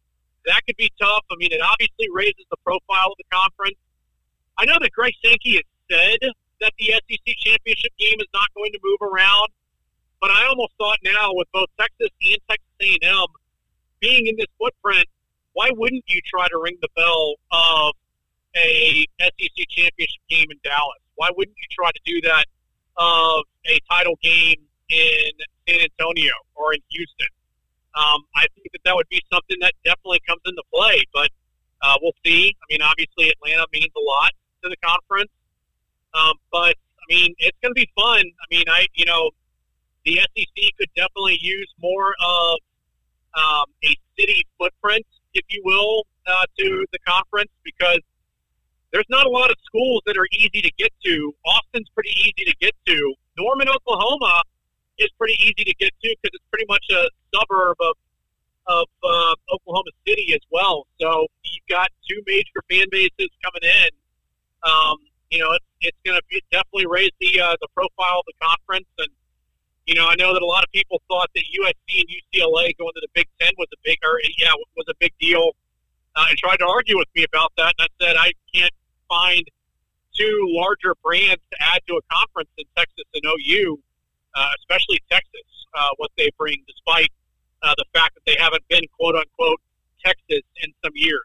that 0.46 0.64
could 0.66 0.76
be 0.76 0.90
tough. 1.00 1.24
I 1.30 1.36
mean, 1.36 1.52
it 1.52 1.60
obviously 1.60 2.06
raises 2.12 2.46
the 2.50 2.56
profile 2.64 3.12
of 3.12 3.18
the 3.18 3.28
conference. 3.30 3.76
I 4.56 4.64
know 4.64 4.78
that 4.80 4.92
Greg 4.92 5.14
Sankey 5.24 5.60
has 5.60 5.68
said 5.90 6.18
that 6.60 6.72
the 6.78 6.92
SEC 6.92 7.34
championship 7.38 7.92
game 7.98 8.16
is 8.20 8.28
not 8.32 8.48
going 8.54 8.72
to 8.72 8.80
move 8.82 9.00
around, 9.02 9.48
but 10.20 10.30
I 10.30 10.46
almost 10.46 10.72
thought 10.78 10.98
now 11.04 11.30
with 11.32 11.48
both 11.52 11.68
Texas 11.78 12.08
and 12.22 12.38
Texas 12.48 12.66
A&M 12.80 13.26
being 14.00 14.26
in 14.26 14.36
this 14.36 14.46
footprint, 14.58 15.06
why 15.52 15.70
wouldn't 15.72 16.04
you 16.06 16.20
try 16.26 16.46
to 16.48 16.60
ring 16.62 16.76
the 16.80 16.88
bell 16.96 17.34
of 17.52 17.92
a 18.56 19.06
SEC 19.20 19.66
championship 19.68 20.22
game 20.28 20.46
in 20.50 20.58
Dallas? 20.64 21.00
Why 21.16 21.30
wouldn't 21.36 21.56
you 21.56 21.68
try 21.70 21.90
to 21.90 22.00
do 22.04 22.20
that 22.22 22.44
of 22.96 23.44
a 23.66 23.80
title 23.90 24.18
game 24.22 24.56
in 24.90 25.30
San 25.66 25.80
Antonio 25.80 26.32
or 26.54 26.74
in 26.74 26.80
Houston. 26.90 27.28
Um, 27.94 28.22
I 28.36 28.46
think 28.54 28.68
that 28.72 28.80
that 28.84 28.94
would 28.94 29.08
be 29.08 29.20
something 29.32 29.56
that 29.60 29.72
definitely 29.84 30.20
comes 30.28 30.42
into 30.44 30.62
play, 30.72 31.02
but 31.12 31.30
uh, 31.82 31.96
we'll 32.02 32.14
see. 32.24 32.54
I 32.62 32.64
mean, 32.72 32.82
obviously 32.82 33.30
Atlanta 33.30 33.66
means 33.72 33.90
a 33.96 34.04
lot 34.04 34.32
to 34.62 34.68
the 34.68 34.76
conference, 34.84 35.30
um, 36.14 36.34
but 36.52 36.76
I 36.76 37.04
mean, 37.08 37.34
it's 37.38 37.56
going 37.62 37.74
to 37.74 37.80
be 37.80 37.90
fun. 37.96 38.20
I 38.20 38.46
mean, 38.50 38.64
I 38.68 38.86
you 38.94 39.06
know, 39.06 39.30
the 40.04 40.16
SEC 40.16 40.70
could 40.78 40.88
definitely 40.96 41.38
use 41.40 41.72
more 41.80 42.14
of 42.24 42.58
um, 43.34 43.64
a 43.84 43.96
city 44.18 44.46
footprint, 44.58 45.06
if 45.34 45.44
you 45.48 45.62
will, 45.64 46.06
uh, 46.26 46.44
to 46.58 46.86
the 46.92 46.98
conference 47.06 47.50
because 47.64 48.00
there's 48.92 49.06
not 49.08 49.26
a 49.26 49.30
lot 49.30 49.50
of 49.50 49.56
schools 49.64 50.02
that 50.06 50.16
are 50.16 50.26
easy 50.32 50.60
to 50.62 50.70
get 50.78 50.92
to. 51.04 51.32
Austin's 51.46 51.88
pretty 51.94 52.10
easy 52.10 52.50
to 52.50 52.54
get 52.60 52.74
to. 52.86 53.14
Norman, 53.38 53.68
Oklahoma 53.68 54.42
is 54.98 55.08
pretty 55.18 55.34
easy 55.40 55.64
to 55.64 55.74
get 55.78 55.92
to 56.02 56.16
because 56.22 56.34
it's 56.34 56.44
pretty 56.50 56.66
much 56.68 56.84
a 56.90 57.08
suburb 57.34 57.76
of 57.80 57.96
of 58.66 58.86
uh, 59.02 59.34
Oklahoma 59.52 59.90
City 60.06 60.32
as 60.32 60.40
well. 60.50 60.86
So 61.00 61.26
you've 61.42 61.66
got 61.68 61.88
two 62.08 62.22
major 62.26 62.62
fan 62.70 62.86
bases 62.90 63.28
coming 63.42 63.64
in. 63.64 63.90
Um, 64.62 64.98
you 65.30 65.38
know, 65.38 65.52
it's, 65.52 65.64
it's 65.80 65.98
going 66.04 66.20
to 66.20 66.40
definitely 66.52 66.86
raise 66.86 67.10
the 67.20 67.40
uh, 67.40 67.56
the 67.60 67.68
profile 67.74 68.20
of 68.20 68.26
the 68.26 68.34
conference. 68.40 68.86
And 68.98 69.08
you 69.90 69.98
know, 69.98 70.06
I 70.06 70.14
know 70.14 70.32
that 70.32 70.42
a 70.42 70.46
lot 70.46 70.62
of 70.62 70.70
people 70.70 71.02
thought 71.08 71.28
that 71.34 71.42
USC 71.42 72.00
and 72.00 72.08
UCLA 72.08 72.78
going 72.78 72.94
to 72.94 73.02
the 73.02 73.10
Big 73.12 73.26
Ten 73.40 73.50
was 73.58 73.66
a 73.74 73.78
big, 73.82 73.98
or 74.04 74.20
yeah, 74.38 74.54
was 74.76 74.86
a 74.88 74.94
big 75.00 75.12
deal, 75.18 75.50
uh, 76.14 76.26
and 76.28 76.38
tried 76.38 76.58
to 76.62 76.66
argue 76.66 76.96
with 76.96 77.08
me 77.16 77.24
about 77.24 77.52
that. 77.58 77.74
And 77.78 77.88
I 77.90 78.04
said 78.04 78.16
I 78.16 78.32
can't 78.54 78.74
find 79.08 79.42
two 80.16 80.38
larger 80.54 80.94
brands 81.02 81.42
to 81.50 81.56
add 81.60 81.80
to 81.88 81.98
a 81.98 82.02
conference 82.14 82.50
in 82.56 82.64
Texas 82.76 83.04
and 83.14 83.24
OU 83.26 83.82
uh, 84.34 84.50
especially 84.60 85.00
Texas, 85.10 85.48
uh, 85.74 85.90
what 85.96 86.10
they 86.16 86.30
bring, 86.38 86.62
despite 86.66 87.10
uh, 87.62 87.74
the 87.76 87.84
fact 87.94 88.14
that 88.14 88.22
they 88.26 88.36
haven't 88.38 88.62
been 88.68 88.82
quote 88.98 89.16
unquote 89.16 89.60
Texas 90.04 90.42
in 90.62 90.72
some 90.84 90.92
years. 90.94 91.22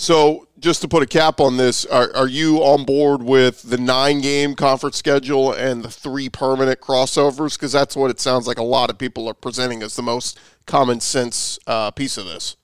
So, 0.00 0.48
just 0.58 0.80
to 0.80 0.88
put 0.88 1.02
a 1.02 1.06
cap 1.06 1.40
on 1.40 1.58
this, 1.58 1.84
are, 1.84 2.10
are 2.16 2.26
you 2.26 2.60
on 2.60 2.86
board 2.86 3.22
with 3.22 3.68
the 3.68 3.76
nine 3.76 4.22
game 4.22 4.54
conference 4.54 4.96
schedule 4.96 5.52
and 5.52 5.82
the 5.82 5.90
three 5.90 6.30
permanent 6.30 6.80
crossovers? 6.80 7.58
Because 7.58 7.72
that's 7.72 7.94
what 7.94 8.10
it 8.10 8.18
sounds 8.18 8.46
like 8.46 8.56
a 8.56 8.62
lot 8.62 8.88
of 8.88 8.96
people 8.96 9.28
are 9.28 9.34
presenting 9.34 9.82
as 9.82 9.96
the 9.96 10.02
most 10.02 10.40
common 10.64 11.00
sense 11.00 11.58
uh, 11.66 11.90
piece 11.90 12.16
of 12.16 12.24
this. 12.24 12.56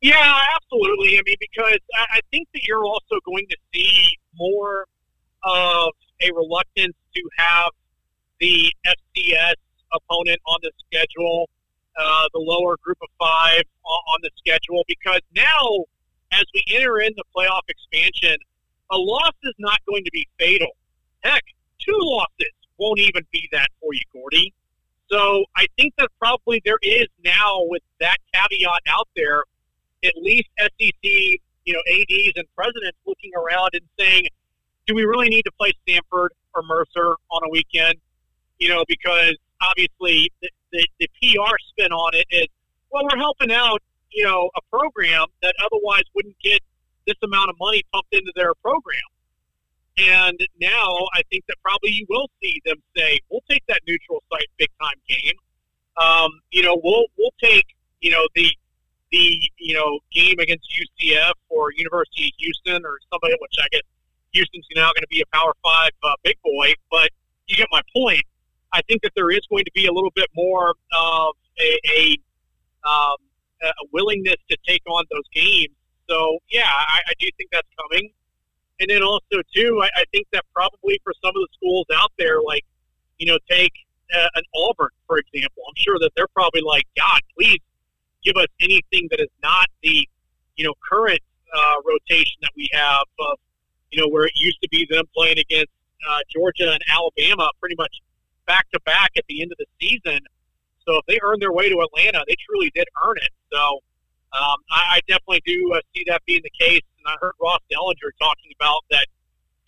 Yeah, 0.00 0.40
absolutely. 0.54 1.18
I 1.18 1.22
mean, 1.26 1.34
because 1.40 1.80
I 1.92 2.20
think 2.30 2.46
that 2.54 2.62
you're 2.68 2.84
also 2.84 3.16
going 3.26 3.48
to 3.50 3.56
see 3.74 4.16
more 4.36 4.86
of 5.42 5.90
a 6.20 6.32
reluctance 6.32 6.94
to 7.16 7.22
have 7.36 7.70
the 8.38 8.72
FCS 8.86 9.54
opponent 9.92 10.38
on 10.46 10.60
the 10.62 10.70
schedule, 10.86 11.50
uh, 12.00 12.28
the 12.32 12.38
lower 12.38 12.76
group 12.84 12.98
of 13.02 13.08
five 13.18 13.64
on 13.84 14.20
the 14.22 14.30
schedule, 14.38 14.84
because 14.86 15.20
now, 15.34 15.84
as 16.32 16.44
we 16.54 16.62
enter 16.74 17.00
in 17.00 17.12
the 17.16 17.24
playoff 17.36 17.62
expansion, 17.68 18.36
a 18.90 18.96
loss 18.96 19.32
is 19.42 19.54
not 19.58 19.78
going 19.88 20.04
to 20.04 20.10
be 20.10 20.26
fatal. 20.38 20.70
Heck, 21.20 21.42
two 21.80 21.96
losses 21.96 22.52
won't 22.78 23.00
even 23.00 23.24
be 23.32 23.48
that 23.52 23.68
for 23.80 23.92
you, 23.92 24.00
Gordy. 24.12 24.52
So 25.10 25.44
I 25.56 25.66
think 25.76 25.94
that 25.98 26.08
probably 26.18 26.60
there 26.64 26.78
is 26.82 27.06
now, 27.24 27.62
with 27.64 27.82
that 28.00 28.16
caveat 28.32 28.82
out 28.88 29.08
there, 29.16 29.44
at 30.04 30.12
least 30.16 30.48
SEC, 30.58 31.02
you 31.02 31.72
know, 31.72 31.80
ads 31.90 32.32
and 32.36 32.46
presidents 32.54 32.98
looking 33.06 33.32
around 33.34 33.70
and 33.72 33.82
saying, 33.98 34.28
do 34.86 34.94
we 34.94 35.04
really 35.04 35.28
need 35.28 35.42
to 35.42 35.52
play 35.58 35.72
Stanford 35.86 36.32
or 36.54 36.62
Mercer 36.62 37.14
on 37.30 37.42
a 37.44 37.50
weekend? 37.50 37.94
You 38.58 38.70
know, 38.70 38.84
because 38.88 39.36
obviously 39.60 40.30
the, 40.42 40.50
the, 40.72 40.86
the 41.00 41.08
PR 41.20 41.56
spin 41.68 41.92
on 41.92 42.14
it 42.14 42.26
is, 42.30 42.46
well, 42.90 43.04
we're 43.04 43.18
helping 43.18 43.52
out, 43.52 43.82
you 44.12 44.24
know, 44.24 44.50
a 44.56 44.60
program 44.70 45.26
that 45.42 45.54
otherwise 45.64 46.02
wouldn't 46.14 46.38
get 46.42 46.60
this 47.06 47.16
amount 47.22 47.50
of 47.50 47.56
money 47.58 47.82
pumped 47.92 48.12
into 48.12 48.32
their 48.36 48.54
program. 48.54 49.00
And 49.98 50.38
now 50.60 50.94
I 51.14 51.22
think 51.30 51.44
that 51.48 51.56
probably 51.62 51.90
you 51.90 52.06
will 52.08 52.30
see 52.42 52.60
them 52.64 52.76
say, 52.96 53.18
we'll 53.30 53.42
take 53.50 53.64
that 53.68 53.80
neutral 53.86 54.22
site 54.30 54.46
big 54.56 54.68
time 54.80 54.94
game. 55.08 55.34
Um, 55.96 56.30
you 56.52 56.62
know, 56.62 56.80
we'll, 56.82 57.06
we'll 57.18 57.34
take, 57.42 57.64
you 58.00 58.10
know, 58.10 58.28
the, 58.36 58.48
the, 59.10 59.50
you 59.58 59.74
know, 59.74 59.98
game 60.12 60.38
against 60.38 60.68
UCF 60.70 61.32
or 61.48 61.72
University 61.72 62.26
of 62.26 62.32
Houston 62.38 62.84
or 62.84 62.98
somebody, 63.10 63.34
which 63.40 63.54
I 63.60 63.66
guess 63.72 63.82
Houston's 64.32 64.66
now 64.76 64.92
going 64.94 65.02
to 65.02 65.08
be 65.08 65.20
a 65.20 65.36
Power 65.36 65.52
Five 65.64 65.90
uh, 66.04 66.14
big 66.22 66.36
boy, 66.44 66.74
but 66.90 67.10
you 67.48 67.56
get 67.56 67.66
my 67.72 67.82
point. 67.92 68.22
I 68.72 68.82
think 68.82 69.02
that 69.02 69.12
there 69.16 69.30
is 69.30 69.40
going 69.50 69.64
to 69.64 69.72
be 69.74 69.86
a 69.86 69.92
little 69.92 70.12
bit 70.14 70.28
more 70.36 70.74
of 70.92 71.34
a, 71.58 71.78
a, 71.96 72.18
um, 72.88 73.16
a 73.66 73.86
willingness 73.92 74.36
to 74.50 74.56
take 74.66 74.82
on 74.88 75.04
those 75.10 75.24
games. 75.34 75.74
So 76.08 76.38
yeah, 76.50 76.68
I, 76.68 77.00
I 77.06 77.12
do 77.18 77.28
think 77.36 77.50
that's 77.52 77.68
coming. 77.80 78.10
And 78.80 78.88
then 78.88 79.02
also 79.02 79.42
too, 79.54 79.80
I, 79.82 79.88
I 80.00 80.04
think 80.12 80.28
that 80.32 80.44
probably 80.54 81.00
for 81.02 81.12
some 81.22 81.30
of 81.30 81.42
the 81.42 81.48
schools 81.54 81.86
out 81.94 82.12
there, 82.18 82.40
like 82.42 82.64
you 83.18 83.26
know, 83.26 83.38
take 83.50 83.72
uh, 84.14 84.28
an 84.34 84.42
Auburn 84.54 84.90
for 85.06 85.18
example. 85.18 85.62
I'm 85.68 85.74
sure 85.76 85.98
that 86.00 86.10
they're 86.16 86.32
probably 86.34 86.62
like, 86.62 86.84
God, 86.96 87.20
please 87.38 87.60
give 88.24 88.36
us 88.36 88.48
anything 88.60 89.08
that 89.10 89.20
is 89.20 89.30
not 89.42 89.66
the 89.82 90.08
you 90.56 90.64
know 90.64 90.74
current 90.88 91.20
uh, 91.54 91.74
rotation 91.84 92.38
that 92.42 92.50
we 92.56 92.68
have 92.72 93.04
of 93.18 93.38
you 93.90 94.00
know, 94.00 94.08
where 94.08 94.24
it 94.24 94.32
used 94.34 94.60
to 94.62 94.68
be 94.70 94.86
them 94.90 95.04
playing 95.14 95.38
against 95.38 95.72
uh, 96.08 96.18
Georgia 96.28 96.72
and 96.72 96.82
Alabama 96.88 97.50
pretty 97.60 97.74
much 97.76 97.94
back 98.46 98.66
to 98.72 98.80
back 98.80 99.10
at 99.16 99.24
the 99.28 99.42
end 99.42 99.52
of 99.52 99.58
the 99.58 99.66
season. 99.80 100.20
So 100.88 100.96
if 100.96 101.06
they 101.06 101.20
earned 101.22 101.42
their 101.42 101.52
way 101.52 101.68
to 101.68 101.78
Atlanta, 101.82 102.24
they 102.26 102.36
truly 102.48 102.72
did 102.74 102.88
earn 103.04 103.18
it. 103.18 103.32
So 103.52 103.80
Um, 104.32 104.60
I, 104.70 104.96
I 104.96 105.00
definitely 105.08 105.42
do 105.46 105.72
uh, 105.74 105.80
see 105.96 106.04
that 106.08 106.22
being 106.26 106.42
the 106.44 106.52
case. 106.60 106.84
And 107.00 107.06
I 107.08 107.16
heard 107.20 107.32
Ross 107.40 107.60
Dellenger 107.72 108.12
talking 108.20 108.52
about 108.60 108.84
that 108.90 109.08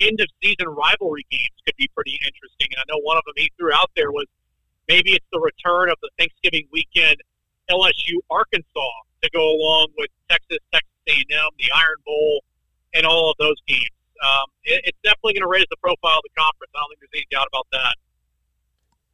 end 0.01 0.21
of 0.21 0.29
season 0.43 0.69
rivalry 0.69 1.27
games 1.31 1.57
could 1.67 1.77
be 1.77 1.89
pretty 1.97 2.21
interesting. 2.25 2.69
And 2.73 2.79
I 2.81 2.85
know 2.89 3.01
one 3.03 3.17
of 3.19 3.25
them 3.27 3.35
he 3.37 3.51
threw 3.59 3.73
out 3.73 3.91
there 3.97 4.13
was 4.13 4.27
maybe 4.89 5.13
it's 5.13 5.27
the 5.33 5.41
return 5.41 5.91
of 5.91 5.97
the 6.03 6.11
Thanksgiving 6.19 6.69
weekend 6.73 7.17
LSU 7.71 8.21
Arkansas 8.31 8.95
to 9.23 9.31
go 9.33 9.45
along 9.45 9.89
with 9.99 10.11
Texas, 10.31 10.59
Texas 10.73 11.01
A&M, 11.09 11.51
the 11.59 11.71
Iron 11.73 12.01
Bowl, 12.07 12.45
and 12.95 13.07
all 13.07 13.31
of 13.31 13.37
those 13.39 13.57
games. 13.67 13.97
Um, 14.25 14.47
it, 14.65 14.81
it's 14.85 14.99
definitely 15.05 15.35
going 15.41 15.49
to 15.49 15.53
raise 15.53 15.69
the 15.71 15.81
profile 15.81 16.21
of 16.21 16.25
the 16.25 16.35
conference. 16.37 16.73
I 16.77 16.81
don't 16.81 16.89
think 16.93 17.01
there's 17.01 17.17
any 17.17 17.29
doubt 17.33 17.49
about 17.49 17.69
that. 17.73 17.97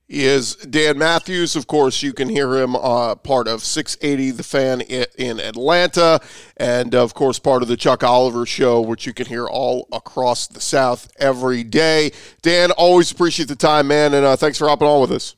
He 0.08 0.24
is 0.24 0.54
Dan 0.54 0.98
Matthews. 0.98 1.56
Of 1.56 1.66
course, 1.66 2.00
you 2.00 2.12
can 2.12 2.28
hear 2.28 2.54
him 2.54 2.76
uh, 2.76 3.16
part 3.16 3.48
of 3.48 3.64
680 3.64 4.30
The 4.30 4.42
Fan 4.44 4.80
in 4.80 5.40
Atlanta, 5.40 6.20
and 6.56 6.94
of 6.94 7.12
course, 7.12 7.40
part 7.40 7.62
of 7.62 7.68
the 7.68 7.76
Chuck 7.76 8.04
Oliver 8.04 8.46
Show, 8.46 8.80
which 8.80 9.04
you 9.04 9.12
can 9.12 9.26
hear 9.26 9.48
all 9.48 9.88
across 9.92 10.46
the 10.46 10.60
South 10.60 11.10
every 11.18 11.64
day. 11.64 12.12
Dan, 12.40 12.70
always 12.70 13.10
appreciate 13.10 13.48
the 13.48 13.56
time, 13.56 13.88
man, 13.88 14.14
and 14.14 14.24
uh, 14.24 14.36
thanks 14.36 14.58
for 14.58 14.68
hopping 14.68 14.86
on 14.86 15.00
with 15.00 15.10
us. 15.10 15.34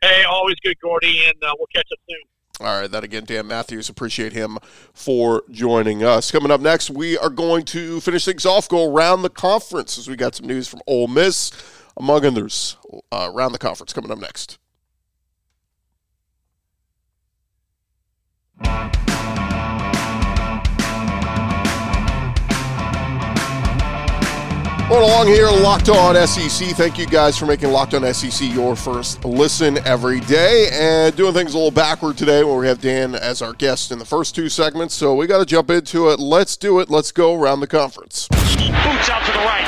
Hey, 0.00 0.22
always 0.22 0.56
good, 0.62 0.78
Gordy, 0.80 1.24
and 1.26 1.42
uh, 1.42 1.52
we'll 1.58 1.66
catch 1.74 1.88
up 1.92 1.98
soon. 2.08 2.66
All 2.66 2.80
right, 2.80 2.90
that 2.90 3.02
again, 3.02 3.24
Dan 3.24 3.48
Matthews. 3.48 3.88
Appreciate 3.88 4.32
him 4.32 4.58
for 4.94 5.42
joining 5.50 6.04
us. 6.04 6.30
Coming 6.30 6.52
up 6.52 6.60
next, 6.60 6.88
we 6.88 7.18
are 7.18 7.28
going 7.28 7.64
to 7.66 8.00
finish 8.00 8.24
things 8.24 8.46
off, 8.46 8.68
go 8.68 8.94
around 8.94 9.22
the 9.22 9.28
conference 9.28 9.98
as 9.98 10.08
we 10.08 10.14
got 10.14 10.36
some 10.36 10.46
news 10.46 10.68
from 10.68 10.80
Ole 10.86 11.08
Miss 11.08 11.50
among 11.96 12.24
others, 12.24 12.76
uh, 13.12 13.30
around 13.32 13.52
the 13.52 13.58
conference 13.58 13.92
coming 13.92 14.10
up 14.10 14.18
next. 14.18 14.58
Going 24.88 25.02
along 25.02 25.26
here, 25.26 25.48
Locked 25.50 25.88
On 25.88 26.14
SEC. 26.28 26.68
Thank 26.68 26.96
you 26.96 27.06
guys 27.06 27.36
for 27.36 27.44
making 27.44 27.72
Locked 27.72 27.94
On 27.94 28.14
SEC 28.14 28.48
your 28.52 28.76
first 28.76 29.24
listen 29.24 29.78
every 29.78 30.20
day. 30.20 30.68
And 30.72 31.14
doing 31.16 31.34
things 31.34 31.54
a 31.54 31.56
little 31.56 31.72
backward 31.72 32.16
today 32.16 32.44
where 32.44 32.56
we 32.56 32.68
have 32.68 32.80
Dan 32.80 33.16
as 33.16 33.42
our 33.42 33.52
guest 33.52 33.90
in 33.90 33.98
the 33.98 34.04
first 34.04 34.36
two 34.36 34.48
segments. 34.48 34.94
So 34.94 35.12
we 35.16 35.26
got 35.26 35.38
to 35.38 35.44
jump 35.44 35.70
into 35.70 36.10
it. 36.10 36.20
Let's 36.20 36.56
do 36.56 36.78
it. 36.78 36.88
Let's 36.88 37.10
go 37.10 37.34
around 37.34 37.60
the 37.60 37.66
conference. 37.66 38.28
Boots 38.28 39.10
out 39.10 39.26
to 39.26 39.32
the 39.32 39.38
right. 39.38 39.66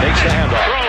Takes 0.00 0.22
the 0.22 0.28
handoff. 0.28 0.81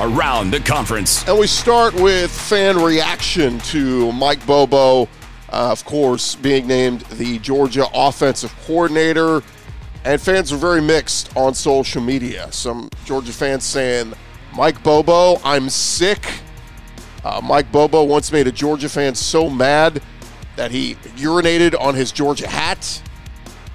Around 0.00 0.52
the 0.52 0.60
conference. 0.60 1.28
And 1.28 1.38
we 1.38 1.46
start 1.46 1.92
with 1.92 2.30
fan 2.30 2.82
reaction 2.82 3.58
to 3.58 4.10
Mike 4.12 4.44
Bobo, 4.46 5.02
uh, 5.02 5.06
of 5.50 5.84
course, 5.84 6.36
being 6.36 6.66
named 6.66 7.02
the 7.02 7.38
Georgia 7.40 7.84
offensive 7.92 8.54
coordinator. 8.64 9.42
And 10.06 10.18
fans 10.18 10.54
are 10.54 10.56
very 10.56 10.80
mixed 10.80 11.36
on 11.36 11.52
social 11.52 12.00
media. 12.00 12.50
Some 12.50 12.88
Georgia 13.04 13.34
fans 13.34 13.64
saying, 13.64 14.14
Mike 14.54 14.82
Bobo, 14.82 15.38
I'm 15.44 15.68
sick. 15.68 16.26
Uh, 17.22 17.42
Mike 17.44 17.70
Bobo 17.70 18.02
once 18.02 18.32
made 18.32 18.46
a 18.46 18.52
Georgia 18.52 18.88
fan 18.88 19.14
so 19.14 19.50
mad 19.50 20.00
that 20.56 20.70
he 20.70 20.94
urinated 21.16 21.78
on 21.78 21.94
his 21.94 22.10
Georgia 22.10 22.48
hat. 22.48 23.02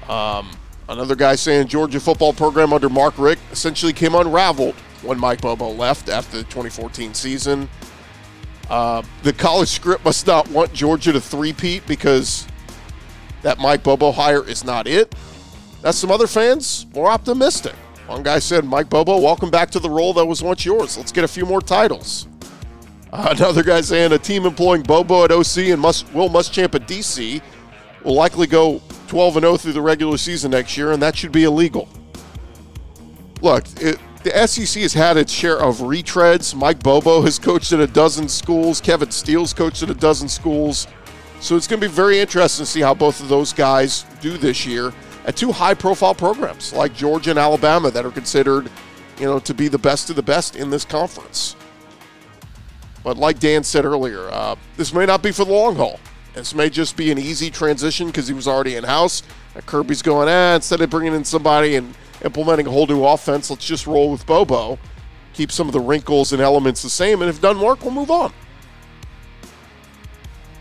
Um, 0.09 0.49
another 0.89 1.15
guy 1.15 1.35
saying 1.35 1.67
Georgia 1.67 1.99
football 1.99 2.33
program 2.33 2.73
under 2.73 2.89
Mark 2.89 3.15
Richt 3.19 3.43
essentially 3.51 3.93
came 3.93 4.15
unraveled 4.15 4.73
when 5.05 5.19
Mike 5.19 5.41
Bobo 5.41 5.69
left 5.69 6.09
after 6.09 6.37
the 6.37 6.43
2014 6.43 7.13
season. 7.13 7.69
Uh, 8.69 9.03
the 9.23 9.31
college 9.31 9.69
script 9.69 10.03
must 10.03 10.25
not 10.25 10.49
want 10.49 10.73
Georgia 10.73 11.13
to 11.13 11.21
three-peat 11.21 11.85
because 11.87 12.47
that 13.43 13.59
Mike 13.59 13.83
Bobo 13.83 14.11
hire 14.11 14.47
is 14.47 14.63
not 14.63 14.87
it. 14.87 15.13
That's 15.81 15.97
some 15.97 16.11
other 16.11 16.27
fans 16.27 16.87
more 16.95 17.11
optimistic. 17.11 17.75
One 18.07 18.23
guy 18.23 18.39
said, 18.39 18.65
Mike 18.65 18.89
Bobo, 18.89 19.19
welcome 19.19 19.49
back 19.49 19.71
to 19.71 19.79
the 19.79 19.89
role 19.89 20.13
that 20.13 20.25
was 20.25 20.43
once 20.43 20.65
yours. 20.65 20.97
Let's 20.97 21.11
get 21.11 21.23
a 21.23 21.27
few 21.27 21.45
more 21.45 21.61
titles. 21.61 22.27
Uh, 23.11 23.33
another 23.37 23.63
guy 23.63 23.81
saying 23.81 24.11
a 24.11 24.17
team 24.17 24.45
employing 24.45 24.83
Bobo 24.83 25.23
at 25.23 25.31
OC 25.31 25.57
and 25.69 25.81
must, 25.81 26.11
Will 26.13 26.29
Muschamp 26.29 26.75
at 26.75 26.87
DC 26.87 27.41
will 28.03 28.13
likely 28.13 28.47
go 28.47 28.81
12 29.07 29.35
0 29.35 29.57
through 29.57 29.73
the 29.73 29.81
regular 29.81 30.17
season 30.17 30.51
next 30.51 30.77
year, 30.77 30.91
and 30.91 31.01
that 31.01 31.15
should 31.15 31.31
be 31.31 31.43
illegal. 31.43 31.87
Look, 33.41 33.65
it, 33.81 33.99
the 34.25 34.47
SEC 34.47 34.81
has 34.81 34.93
had 34.93 35.17
its 35.17 35.31
share 35.31 35.59
of 35.59 35.77
retreads. 35.77 36.55
Mike 36.55 36.81
Bobo 36.81 37.21
has 37.21 37.37
coached 37.37 37.71
at 37.71 37.79
a 37.79 37.85
dozen 37.85 38.27
schools. 38.27 38.81
Kevin 38.81 39.11
Steele's 39.11 39.53
coached 39.53 39.83
at 39.83 39.91
a 39.91 39.93
dozen 39.93 40.27
schools. 40.27 40.87
So 41.39 41.55
it's 41.55 41.67
going 41.67 41.79
to 41.79 41.87
be 41.87 41.93
very 41.93 42.19
interesting 42.19 42.65
to 42.65 42.71
see 42.71 42.81
how 42.81 42.95
both 42.95 43.21
of 43.21 43.29
those 43.29 43.53
guys 43.53 44.03
do 44.21 44.35
this 44.35 44.65
year 44.65 44.91
at 45.25 45.35
two 45.35 45.51
high-profile 45.51 46.15
programs 46.15 46.73
like 46.73 46.95
Georgia 46.95 47.29
and 47.29 47.39
Alabama 47.39 47.91
that 47.91 48.03
are 48.03 48.11
considered, 48.11 48.71
you 49.19 49.25
know, 49.25 49.37
to 49.37 49.53
be 49.53 49.67
the 49.67 49.77
best 49.77 50.09
of 50.09 50.15
the 50.15 50.23
best 50.23 50.55
in 50.55 50.71
this 50.71 50.85
conference. 50.85 51.55
But 53.03 53.17
like 53.17 53.37
Dan 53.37 53.63
said 53.63 53.85
earlier, 53.85 54.27
uh, 54.31 54.55
this 54.75 54.91
may 54.91 55.05
not 55.05 55.21
be 55.21 55.31
for 55.31 55.45
the 55.45 55.53
long 55.53 55.75
haul. 55.75 55.99
This 56.33 56.55
may 56.55 56.71
just 56.71 56.97
be 56.97 57.11
an 57.11 57.19
easy 57.19 57.51
transition 57.51 58.07
because 58.07 58.27
he 58.27 58.33
was 58.33 58.47
already 58.47 58.75
in 58.75 58.85
house. 58.85 59.21
Kirby's 59.67 60.01
going, 60.01 60.27
ah, 60.29 60.55
instead 60.55 60.81
of 60.81 60.89
bringing 60.89 61.13
in 61.13 61.23
somebody 61.23 61.75
and 61.75 61.93
implementing 62.25 62.67
a 62.67 62.71
whole 62.71 62.87
new 62.87 63.05
offense. 63.05 63.49
Let's 63.49 63.65
just 63.65 63.87
roll 63.87 64.11
with 64.11 64.25
Bobo, 64.25 64.77
keep 65.33 65.51
some 65.51 65.67
of 65.67 65.73
the 65.73 65.79
wrinkles 65.79 66.33
and 66.33 66.41
elements 66.41 66.81
the 66.81 66.89
same, 66.89 67.21
and 67.21 67.29
if 67.29 67.39
doesn't 67.39 67.63
work, 67.63 67.83
we'll 67.83 67.91
move 67.91 68.11
on. 68.11 68.33